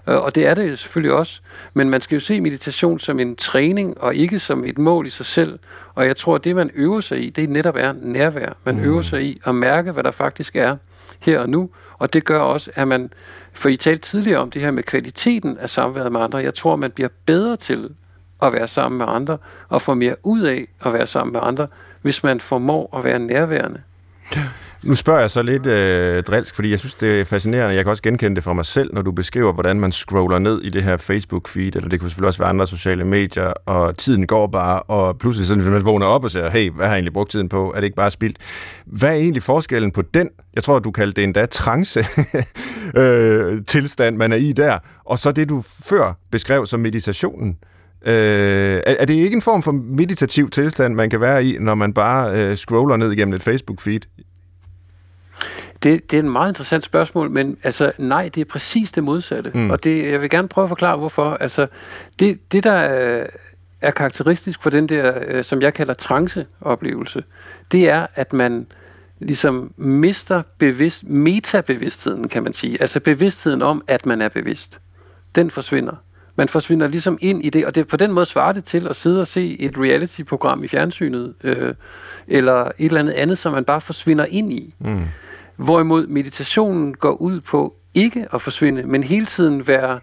[0.08, 1.40] øh, og det er det selvfølgelig også,
[1.74, 5.10] men man skal jo se meditation som en træning, og ikke som et mål i
[5.10, 5.58] sig selv,
[5.94, 8.52] og jeg tror, at det man øver sig i, det netop er nærvær.
[8.64, 8.84] Man mm.
[8.84, 10.76] øver sig i at mærke, hvad der faktisk er
[11.18, 13.10] her og nu, og det gør også, at man,
[13.52, 16.76] for I talte tidligere om det her med kvaliteten af samværet med andre, jeg tror,
[16.76, 17.90] man bliver bedre til
[18.42, 21.66] at være sammen med andre, og få mere ud af at være sammen med andre,
[22.08, 23.80] hvis man formår at være nærværende.
[24.84, 27.74] Nu spørger jeg så lidt øh, drilsk, fordi jeg synes, det er fascinerende.
[27.74, 30.62] Jeg kan også genkende det fra mig selv, når du beskriver, hvordan man scroller ned
[30.62, 34.26] i det her Facebook-feed, eller det kunne selvfølgelig også være andre sociale medier, og tiden
[34.26, 37.12] går bare, og pludselig sådan, man vågner op og siger, hey, hvad har jeg egentlig
[37.12, 37.72] brugt tiden på?
[37.72, 38.38] Er det ikke bare spildt?
[38.86, 42.06] Hvad er egentlig forskellen på den, jeg tror, du kaldte det endda trance
[43.00, 47.56] øh, tilstand, man er i der, og så det, du før beskrev som meditationen?
[48.06, 51.74] Øh, er, er det ikke en form for meditativ tilstand, man kan være i, når
[51.74, 54.24] man bare øh, scroller ned igennem et Facebook-feed?
[55.82, 59.50] Det, det er et meget interessant spørgsmål, men altså nej, det er præcis det modsatte.
[59.54, 59.70] Mm.
[59.70, 61.30] Og det, jeg vil gerne prøve at forklare, hvorfor.
[61.30, 61.66] Altså,
[62.18, 63.26] det, det der er,
[63.80, 67.24] er karakteristisk for den der, øh, som jeg kalder trance-oplevelse,
[67.72, 68.66] det er, at man
[69.20, 72.80] ligesom mister bevidst, metabevidstheden, kan man sige.
[72.80, 74.78] Altså bevidstheden om, at man er bevidst.
[75.34, 75.94] Den forsvinder.
[76.38, 78.96] Man forsvinder ligesom ind i det, og det på den måde svarer det til at
[78.96, 81.74] sidde og se et reality-program i fjernsynet, øh,
[82.28, 84.74] eller et eller andet andet, som man bare forsvinder ind i.
[84.78, 85.04] Mm.
[85.56, 90.00] Hvorimod meditationen går ud på ikke at forsvinde, men hele tiden være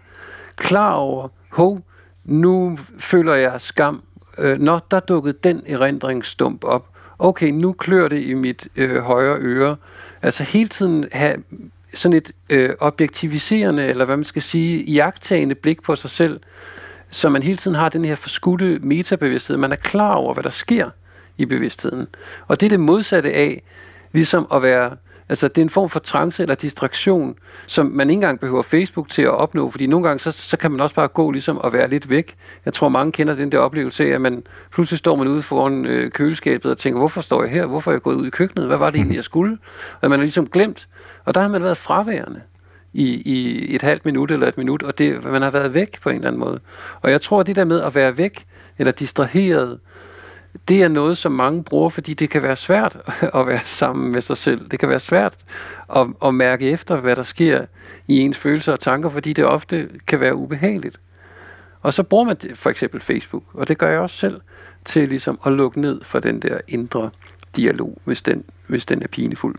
[0.56, 1.80] klar over, hov,
[2.24, 4.02] nu føler jeg skam.
[4.38, 6.88] Øh, når der dukkede den erindringsstump op.
[7.18, 9.76] Okay, nu klør det i mit øh, højre øre.
[10.22, 11.36] Altså hele tiden have
[11.96, 16.40] sådan et øh, objektiviserende, eller hvad man skal sige, jagttagende blik på sig selv,
[17.10, 19.56] så man hele tiden har den her forskudte metabevidsthed.
[19.56, 20.90] Man er klar over, hvad der sker
[21.38, 22.06] i bevidstheden.
[22.46, 23.62] Og det er det modsatte af,
[24.12, 24.96] ligesom at være
[25.28, 27.34] Altså, det er en form for trance eller distraktion,
[27.66, 30.70] som man ikke engang behøver Facebook til at opnå, fordi nogle gange, så, så kan
[30.70, 32.34] man også bare gå ligesom og være lidt væk.
[32.64, 34.42] Jeg tror, mange kender den der oplevelse af, at man
[34.72, 37.66] pludselig står man ude foran øh, køleskabet og tænker, hvorfor står jeg her?
[37.66, 38.66] Hvorfor er jeg gået ud i køkkenet?
[38.66, 39.58] Hvad var det egentlig, jeg skulle?
[40.00, 40.88] Og man har ligesom glemt.
[41.26, 42.40] Og der har man været fraværende
[42.92, 46.08] i, i et halvt minut eller et minut, og det, man har været væk på
[46.08, 46.60] en eller anden måde.
[47.02, 48.46] Og jeg tror, at det der med at være væk,
[48.78, 49.78] eller distraheret,
[50.68, 52.96] det er noget, som mange bruger, fordi det kan være svært
[53.38, 54.70] at være sammen med sig selv.
[54.70, 55.36] Det kan være svært
[55.96, 57.66] at, at mærke efter, hvad der sker
[58.08, 61.00] i ens følelser og tanker, fordi det ofte kan være ubehageligt.
[61.82, 64.40] Og så bruger man for eksempel Facebook, og det gør jeg også selv,
[64.84, 67.10] til ligesom at lukke ned for den der indre
[67.56, 69.56] dialog, hvis den, hvis den er pinefuld.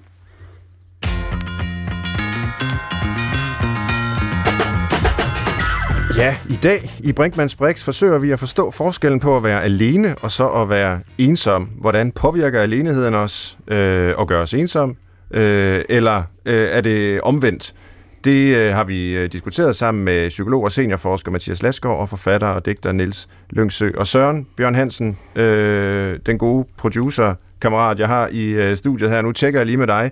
[6.18, 10.16] Ja, i dag i Brinkmanns Brix forsøger vi at forstå forskellen på at være alene
[10.22, 11.70] og så at være ensom.
[11.80, 14.96] Hvordan påvirker aleneheden os øh, at gør os ensom?
[15.32, 17.74] Øh, eller øh, er det omvendt?
[18.24, 22.48] Det øh, har vi øh, diskuteret sammen med psykolog og seniorforsker Mathias Lasgaard og forfatter
[22.48, 23.92] og digter Niels Lyngsø.
[23.98, 29.22] Og Søren Bjørn Hansen, øh, den gode producer, kammerat, jeg har i øh, studiet her.
[29.22, 30.12] Nu tjekker jeg lige med dig,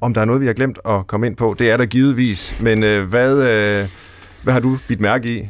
[0.00, 1.56] om der er noget, vi har glemt at komme ind på.
[1.58, 3.50] Det er der givetvis, men øh, hvad...
[3.50, 3.88] Øh,
[4.48, 5.48] hvad har du bidt mærke i?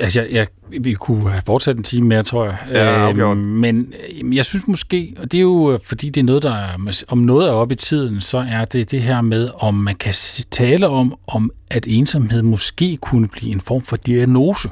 [0.00, 0.46] Altså, jeg, jeg,
[0.80, 2.56] vi kunne have fortsat en time mere, tror jeg.
[2.70, 3.92] Ja, øh, men
[4.32, 7.18] jeg synes måske, og det er jo øh, fordi, det er noget, der er, om
[7.18, 10.14] noget er oppe i tiden, så er det det her med, om man kan
[10.50, 14.68] tale om, om at ensomhed måske kunne blive en form for diagnose.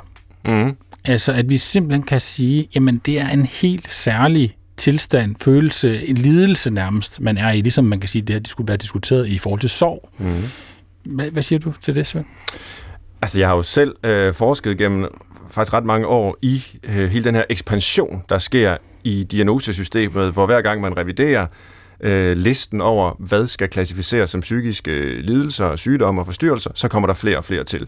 [0.46, 0.76] Mm.
[1.04, 6.16] Altså, at vi simpelthen kan sige, jamen, det er en helt særlig tilstand, følelse, en
[6.16, 9.28] lidelse nærmest, man er i, ligesom man kan sige, det her det skulle være diskuteret
[9.28, 10.08] i forhold til sorg.
[10.18, 10.42] Mm.
[11.04, 12.26] Hvad, hvad siger du til det, Svend?
[13.22, 15.08] Altså, jeg har jo selv øh, forsket gennem
[15.50, 20.46] faktisk ret mange år i øh, hele den her ekspansion, der sker i diagnosesystemet, hvor
[20.46, 21.46] hver gang man reviderer
[22.00, 27.06] øh, listen over, hvad skal klassificeres som psykiske øh, lidelser, sygdomme og forstyrrelser, så kommer
[27.06, 27.86] der flere og flere til.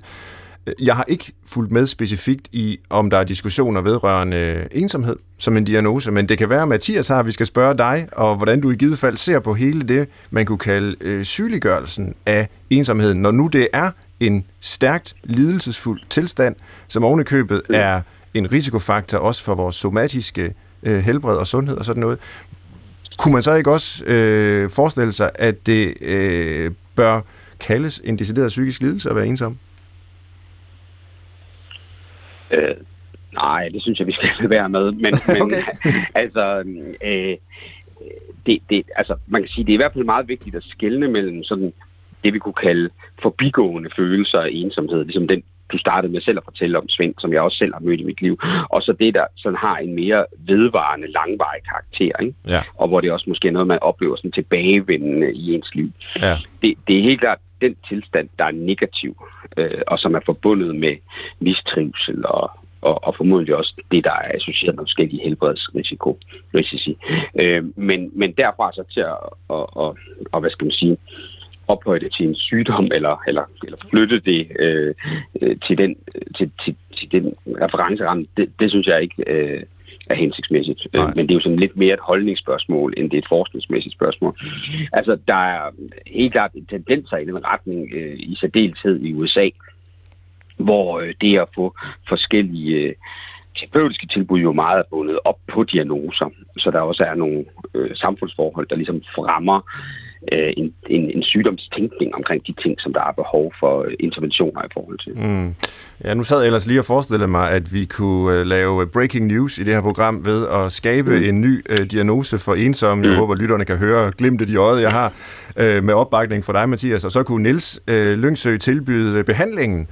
[0.66, 5.16] Øh, jeg har ikke fulgt med specifikt i, om der er diskussioner vedrørende øh, ensomhed
[5.38, 8.60] som en diagnose, men det kan være, Mathias har, vi skal spørge dig, og hvordan
[8.60, 13.22] du i givet fald ser på hele det, man kunne kalde øh, sygeliggørelsen af ensomheden,
[13.22, 16.56] når nu det er en stærkt lidelsesfuld tilstand,
[16.88, 18.02] som ovenikøbet er
[18.34, 22.18] en risikofaktor også for vores somatiske øh, helbred og sundhed og sådan noget.
[23.18, 27.20] Kunne man så ikke også øh, forestille sig, at det øh, bør
[27.60, 29.58] kaldes en decideret psykisk lidelse at være ensom?
[32.50, 32.74] Øh,
[33.32, 34.92] nej, det synes jeg, vi skal være med.
[34.92, 35.40] Men, okay.
[35.40, 35.54] men
[36.14, 36.64] altså,
[37.04, 37.36] øh,
[38.46, 41.08] det, det, altså, man kan sige, det er i hvert fald meget vigtigt at skelne
[41.08, 41.72] mellem sådan
[42.24, 42.90] det, vi kunne kalde
[43.22, 47.32] forbigående følelser af ensomhed, ligesom den, du startede med selv at fortælle om, Svend, som
[47.32, 48.38] jeg også selv har mødt i mit liv,
[48.70, 52.34] og så det, der sådan har en mere vedvarende, langvarig karakter, ikke?
[52.48, 52.62] Ja.
[52.74, 55.92] og hvor det også måske er noget, man oplever sådan tilbagevendende i ens liv.
[56.20, 56.36] Ja.
[56.62, 60.76] Det, det er helt klart den tilstand, der er negativ, øh, og som er forbundet
[60.76, 60.96] med
[61.40, 62.50] mistrivsel og,
[62.80, 66.18] og, og formodentlig også det, der er associeret med forskellige helbredsrisiko.
[66.54, 66.96] Risici.
[67.40, 69.16] Øh, men, men derfra så til at,
[69.48, 69.98] og, og,
[70.32, 70.96] og, hvad skal man sige,
[71.68, 74.94] ophøje det til en sygdom, eller, eller, eller flytte det øh,
[75.42, 75.96] øh, til, den,
[76.36, 79.62] til, til, til den referenceramme, det, det synes jeg ikke, øh,
[80.10, 80.86] er hensigtsmæssigt.
[80.92, 81.12] Nej.
[81.16, 84.38] Men det er jo sådan lidt mere et holdningsspørgsmål, end det er et forskningsmæssigt spørgsmål.
[84.92, 85.70] Altså, der er
[86.06, 89.48] helt klart tendenser i den retning, øh, i særdeleshed i USA,
[90.56, 91.74] hvor øh, det at få
[92.08, 92.94] forskellige øh,
[93.56, 97.44] terapeutiske tilbud jo meget er bundet op på diagnoser, så der også er nogle
[97.74, 99.60] øh, samfundsforhold, der ligesom fremmer
[100.32, 104.62] øh, en, en, en sygdomstænkning omkring de ting, som der er behov for øh, interventioner
[104.62, 105.12] i forhold til.
[105.16, 105.54] Mm.
[106.04, 109.26] Ja, nu sad jeg ellers lige og forestillede mig, at vi kunne uh, lave breaking
[109.26, 111.24] news i det her program ved at skabe mm.
[111.24, 113.04] en ny uh, diagnose for ensomme.
[113.04, 113.10] Mm.
[113.10, 115.12] Jeg håber, lytterne kan høre glimtet i øjet, jeg har
[115.56, 117.04] uh, med opbakning fra dig, Mathias.
[117.04, 119.86] Og så kunne Nils uh, Lyngsø tilbyde behandlingen,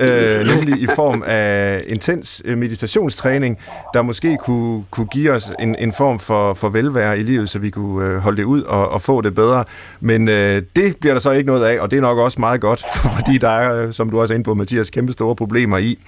[0.00, 3.58] uh, nemlig i form af intens meditationstræning,
[3.94, 7.58] der måske kunne, kunne give os en, en form for, for velvære i livet, så
[7.58, 9.64] vi kunne uh, holde det ud og, og få det bedre.
[10.00, 12.60] Men øh, det bliver der så ikke noget af, og det er nok også meget
[12.60, 12.84] godt,
[13.16, 15.98] fordi der er, øh, som du også er inde på, Mathias, kæmpe store problemer i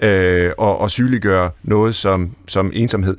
[0.00, 3.16] øh, og, og sygeliggøre noget som, som ensomhed.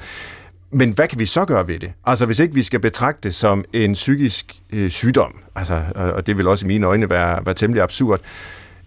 [0.72, 1.92] Men hvad kan vi så gøre ved det?
[2.06, 6.38] Altså hvis ikke vi skal betragte det som en psykisk øh, sygdom, altså, og det
[6.38, 8.20] vil også i mine øjne være, være temmelig absurd,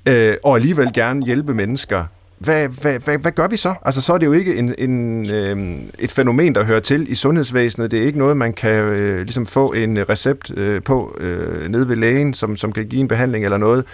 [0.09, 2.05] øh, og alligevel gerne hjælpe mennesker
[2.45, 3.74] hvad, hvad, hvad, hvad gør vi så?
[3.84, 7.14] Altså, så er det jo ikke en, en, øh, et fænomen, der hører til i
[7.14, 7.90] sundhedsvæsenet.
[7.90, 11.88] Det er ikke noget, man kan øh, ligesom få en recept øh, på øh, nede
[11.88, 13.84] ved lægen, som, som kan give en behandling eller noget.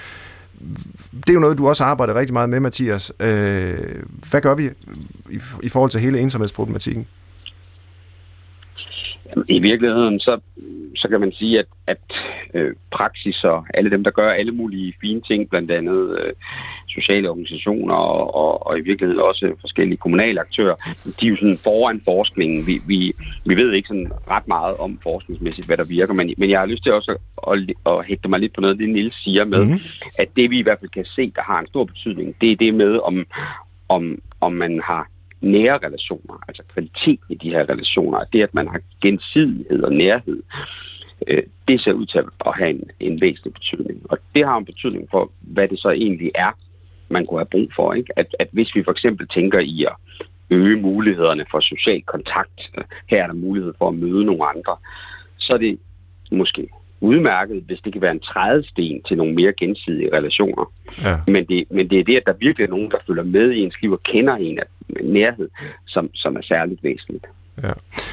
[1.13, 3.13] Det er jo noget, du også arbejder rigtig meget med, Mathias.
[3.21, 3.79] Øh,
[4.31, 4.71] hvad gør vi
[5.31, 7.07] i, i forhold til hele ensomhedsproblematikken?
[9.49, 10.41] I virkeligheden, så,
[10.97, 11.99] så kan man sige, at, at
[12.55, 16.33] øh, praksis og alle dem, der gør alle mulige fine ting, blandt andet øh,
[16.89, 20.75] sociale organisationer og, og, og i virkeligheden også forskellige kommunale aktører,
[21.21, 22.67] de er jo sådan foran forskningen.
[22.67, 23.13] Vi, vi,
[23.45, 26.67] vi ved ikke sådan ret meget om forskningsmæssigt, hvad der virker, men, men jeg har
[26.67, 27.17] lyst til også
[27.47, 29.81] at, at, at hægte mig lidt på noget det, Nils siger med, mm-hmm.
[30.19, 32.57] at det vi i hvert fald kan se, der har en stor betydning, det er
[32.57, 33.27] det med, om,
[33.89, 35.09] om, om man har
[35.41, 40.43] nære relationer, altså kvaliteten i de her relationer, det at man har gensidighed og nærhed,
[41.27, 44.03] øh, det ser ud til at have en, en væsentlig betydning.
[44.11, 46.51] Og det har en betydning for, hvad det så egentlig er,
[47.09, 47.93] man kunne have brug for.
[47.93, 48.19] Ikke?
[48.19, 49.97] At, at hvis vi for eksempel tænker i at
[50.51, 54.77] øge mulighederne for social kontakt, øh, her er der mulighed for at møde nogle andre,
[55.37, 55.79] så er det
[56.33, 56.69] måske
[57.01, 60.73] udmærket, hvis det kan være en trædesten til nogle mere gensidige relationer.
[61.03, 61.17] Ja.
[61.27, 63.61] Men, det, men det er det, at der virkelig er nogen, der følger med i
[63.61, 64.65] ens liv og kender en af
[65.03, 65.49] nærhed,
[65.87, 67.27] som, som er særligt væsentligt.
[67.63, 67.73] Ja.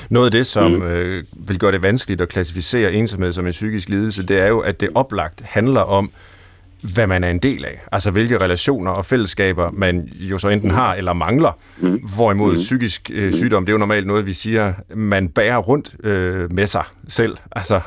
[0.10, 0.82] Noget af det, som mm.
[0.82, 4.60] øh, vil gøre det vanskeligt at klassificere ensomhed som en psykisk lidelse, det er jo,
[4.60, 6.12] at det oplagt handler om,
[6.94, 7.82] hvad man er en del af.
[7.92, 11.58] Altså hvilke relationer og fællesskaber man jo så enten har eller mangler.
[11.78, 12.00] Mm.
[12.16, 12.60] Hvorimod mm.
[12.60, 16.68] psykisk øh, sygdom, det er jo normalt noget, vi siger, man bærer rundt øh, med
[16.68, 17.38] sig selv.
[17.56, 17.82] Altså,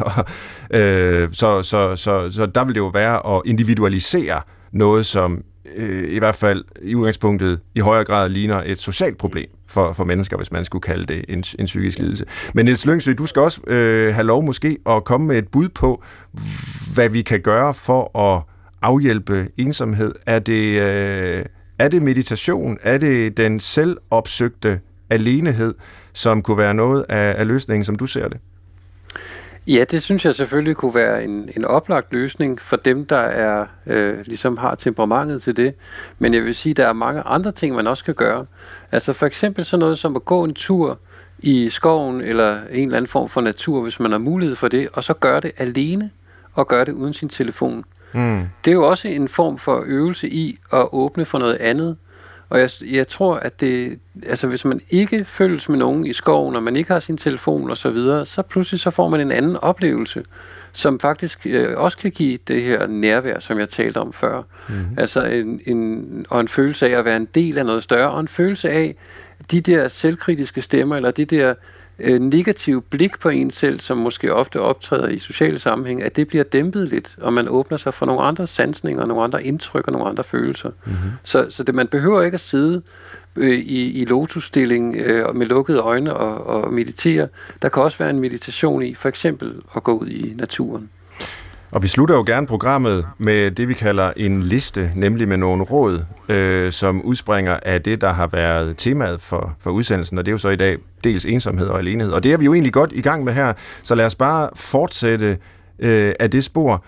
[0.71, 4.41] øh, så, så, så, så der vil det jo være at individualisere
[4.73, 5.43] noget, som
[5.77, 10.05] øh, i hvert fald i udgangspunktet i højere grad ligner et socialt problem for, for
[10.05, 12.25] mennesker, hvis man skulle kalde det en, en psykisk lidelse.
[12.55, 15.69] Men Niels Lyngsø, du skal også øh, have lov måske at komme med et bud
[15.69, 16.03] på,
[16.95, 18.43] hvad vi kan gøre for at
[18.83, 20.15] afhjælpe ensomhed?
[20.27, 21.45] Er det, øh,
[21.79, 22.79] er det meditation?
[22.83, 25.75] Er det den selvopsøgte alenehed,
[26.13, 28.39] som kunne være noget af, af løsningen, som du ser det?
[29.67, 33.67] Ja, det synes jeg selvfølgelig kunne være en, en oplagt løsning for dem, der er
[33.87, 35.75] øh, ligesom har temperamentet til det.
[36.19, 38.47] Men jeg vil sige, at der er mange andre ting, man også kan gøre.
[38.93, 40.99] Altså for eksempel sådan noget som at gå en tur
[41.39, 44.89] i skoven eller en eller anden form for natur, hvis man har mulighed for det,
[44.93, 46.11] og så gøre det alene
[46.53, 47.85] og gøre det uden sin telefon.
[48.13, 48.49] Mm.
[48.65, 51.97] Det er jo også en form for øvelse i at åbne for noget andet.
[52.51, 56.57] Og jeg, jeg tror, at det, altså hvis man ikke følges med nogen i skoven,
[56.57, 59.33] og man ikke har sin telefon og så videre, så pludselig så får man en
[59.33, 60.25] anden oplevelse,
[60.73, 64.43] som faktisk øh, også kan give det her nærvær, som jeg talte om før.
[64.69, 64.75] Mm.
[64.97, 68.21] Altså en, en, og en følelse af at være en del af noget større, og
[68.21, 68.95] en følelse af
[69.51, 71.55] de der selvkritiske stemmer, eller de der øh,
[71.99, 76.45] negativ blik på en selv, som måske ofte optræder i sociale sammenhæng, at det bliver
[76.45, 80.09] dæmpet lidt, og man åbner sig for nogle andre sansninger, nogle andre indtryk og nogle
[80.09, 80.71] andre følelser.
[80.85, 81.11] Mm-hmm.
[81.25, 82.83] Så, så det, man behøver ikke at sidde
[83.37, 87.29] øh, i, i lotusstilling øh, med lukkede øjne og, og meditere.
[87.63, 90.91] Der kan også være en meditation i, for eksempel at gå ud i naturen.
[91.71, 95.65] Og vi slutter jo gerne programmet med det, vi kalder en liste, nemlig med nogle
[95.65, 100.31] råd, øh, som udspringer af det, der har været temaet for, for udsendelsen, og det
[100.31, 102.13] er jo så i dag dels ensomhed og alenehed.
[102.13, 103.53] Og det er vi jo egentlig godt i gang med her,
[103.83, 105.39] så lad os bare fortsætte
[105.79, 106.85] øh, af det spor.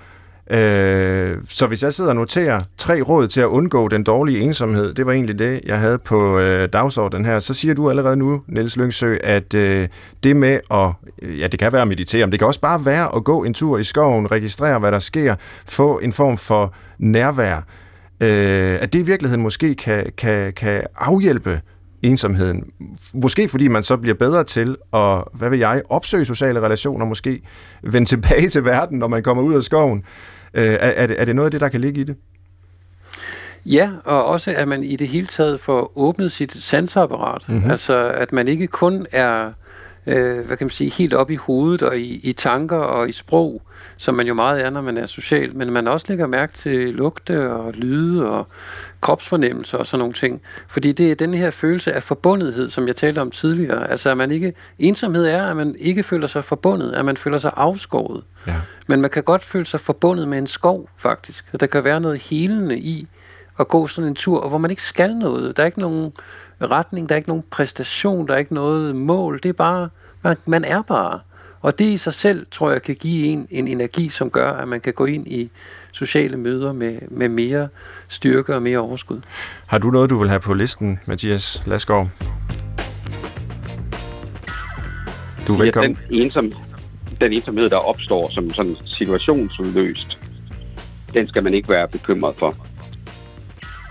[0.51, 4.94] Øh, så hvis jeg sidder og noterer tre råd til at undgå den dårlige ensomhed,
[4.94, 8.42] det var egentlig det, jeg havde på øh, dagsordenen her, så siger du allerede nu,
[8.48, 9.88] Niels Lyngsø, at øh,
[10.22, 10.90] det med at,
[11.22, 13.44] øh, ja det kan være at meditere, men det kan også bare være at gå
[13.44, 15.34] en tur i skoven, registrere hvad der sker,
[15.66, 17.57] få en form for nærvær,
[18.20, 21.61] øh, at det i virkeligheden måske kan, kan, kan afhjælpe
[22.03, 22.64] ensomheden.
[23.14, 27.42] Måske fordi man så bliver bedre til at, hvad vil jeg, opsøge sociale relationer, måske
[27.82, 30.05] vende tilbage til verden, når man kommer ud af skoven.
[30.55, 32.16] Øh, er, er, det, er det noget af det, der kan ligge i det?
[33.66, 37.48] Ja, og også at man i det hele taget får åbnet sit sansapparat.
[37.48, 37.70] Mm-hmm.
[37.70, 39.53] Altså at man ikke kun er
[40.07, 43.12] øh, hvad kan man sige, helt op i hovedet og i, i tanker og i
[43.12, 43.62] sprog,
[43.96, 46.88] som man jo meget er, når man er social, men man også lægger mærke til
[46.94, 48.46] lugte og lyde og
[49.01, 50.42] kropsfornemmelse og sådan nogle ting.
[50.68, 53.90] Fordi det er den her følelse af forbundethed, som jeg talte om tidligere.
[53.90, 57.38] Altså at man ikke, ensomhed er, at man ikke føler sig forbundet, at man føler
[57.38, 58.24] sig afskåret.
[58.46, 58.55] Ja.
[58.86, 61.61] Men man kan godt føle sig forbundet med en skov, faktisk.
[61.61, 63.09] Der kan være noget helende i
[63.61, 65.57] at gå sådan en tur, hvor man ikke skal noget.
[65.57, 66.12] Der er ikke nogen
[66.66, 69.40] retning, der er ikke nogen præstation, der er ikke noget mål.
[69.42, 69.88] Det er bare,
[70.22, 71.20] man, man er bare.
[71.61, 74.68] Og det i sig selv, tror jeg, kan give en en energi, som gør, at
[74.68, 75.50] man kan gå ind i
[75.92, 77.68] sociale møder med, med mere
[78.08, 79.20] styrke og mere overskud.
[79.66, 82.08] Har du noget, du vil have på listen, Mathias Lasgaard?
[85.46, 85.98] Du er velkommen.
[86.00, 86.52] Ja, den, ensom,
[87.20, 90.18] den ensomhed, der opstår som sådan situationsudløst,
[91.14, 92.54] den skal man ikke være bekymret for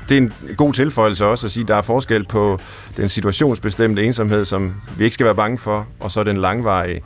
[0.10, 2.60] det er en god tilføjelse også at sige, at der er forskel på
[2.98, 7.02] den situationsbestemte ensomhed, som vi ikke skal være bange for, og så den langvarige,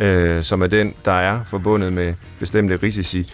[0.00, 3.32] øh, som er den, der er forbundet med bestemte risici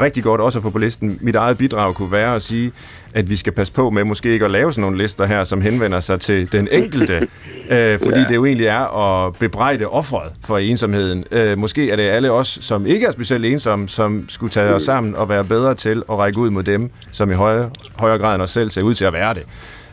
[0.00, 1.18] rigtig godt også at få på listen.
[1.20, 2.72] Mit eget bidrag kunne være at sige,
[3.14, 5.60] at vi skal passe på med måske ikke at lave sådan nogle lister her, som
[5.60, 7.14] henvender sig til den enkelte,
[7.70, 8.24] øh, fordi ja.
[8.28, 11.24] det jo egentlig er at bebrejde offret for ensomheden.
[11.30, 14.82] Øh, måske er det alle os, som ikke er specielt ensomme, som skulle tage os
[14.82, 18.34] sammen og være bedre til at række ud mod dem, som i højere, højere grad
[18.34, 19.44] end os selv ser ud til at være det.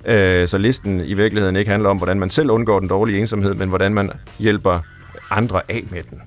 [0.05, 3.53] Øh, så listen i virkeligheden ikke handler om, hvordan man selv undgår den dårlige ensomhed,
[3.53, 4.79] men hvordan man hjælper
[5.31, 6.21] andre af med den.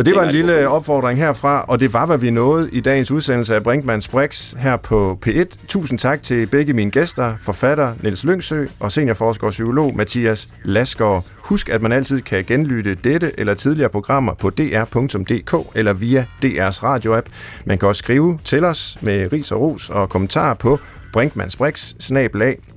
[0.00, 3.10] Så det var en lille opfordring herfra, og det var, hvad vi nåede i dagens
[3.10, 5.66] udsendelse af Brinkmanns Brix her på P1.
[5.68, 11.26] Tusind tak til begge mine gæster, forfatter Niels Lyngsø og seniorforsker og psykolog Mathias Lasgaard.
[11.36, 16.82] Husk, at man altid kan genlytte dette eller tidligere programmer på dr.dk eller via DR's
[16.82, 17.26] radioapp.
[17.64, 20.78] Man kan også skrive til os med ris og ros og kommentarer på
[21.12, 21.92] brinkmannsbrix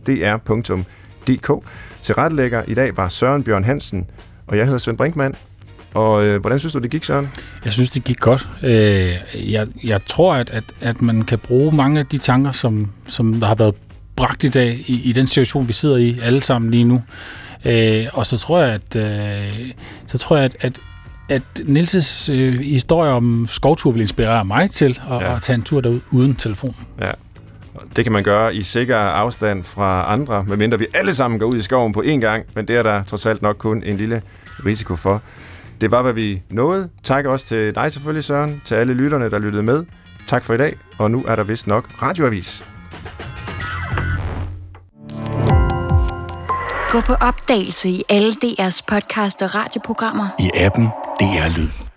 [0.07, 1.65] dr.dk.
[2.01, 4.05] Til rettelægger i dag var Søren Bjørn Hansen,
[4.47, 5.35] og jeg hedder Svend Brinkmann.
[5.93, 7.29] Og øh, hvordan synes du, det gik, Søren?
[7.65, 8.47] Jeg synes, det gik godt.
[8.63, 9.15] Øh,
[9.51, 13.33] jeg, jeg tror, at, at, at man kan bruge mange af de tanker, som, som
[13.33, 13.75] der har været
[14.15, 17.01] bragt i dag, i, i den situation, vi sidder i alle sammen lige nu.
[17.65, 19.71] Øh, og så tror jeg, at, øh,
[20.07, 20.79] så tror jeg, at, at
[21.29, 25.35] at Nils' øh, historie om skovtur vil inspirere mig til at, ja.
[25.35, 26.75] at tage en tur derud uden telefon.
[27.01, 27.11] Ja.
[27.95, 31.55] Det kan man gøre i sikker afstand fra andre, medmindre vi alle sammen går ud
[31.55, 34.21] i skoven på én gang, men det er der trods alt nok kun en lille
[34.65, 35.21] risiko for.
[35.81, 36.89] Det var, hvad vi nåede.
[37.03, 39.85] Tak også til dig selvfølgelig, Søren, til alle lytterne, der lyttede med.
[40.27, 42.65] Tak for i dag, og nu er der vist nok radioavis.
[46.91, 50.27] Gå på opdagelse i alle DR's podcast og radioprogrammer.
[50.39, 50.85] I appen
[51.19, 51.92] DR Lyd.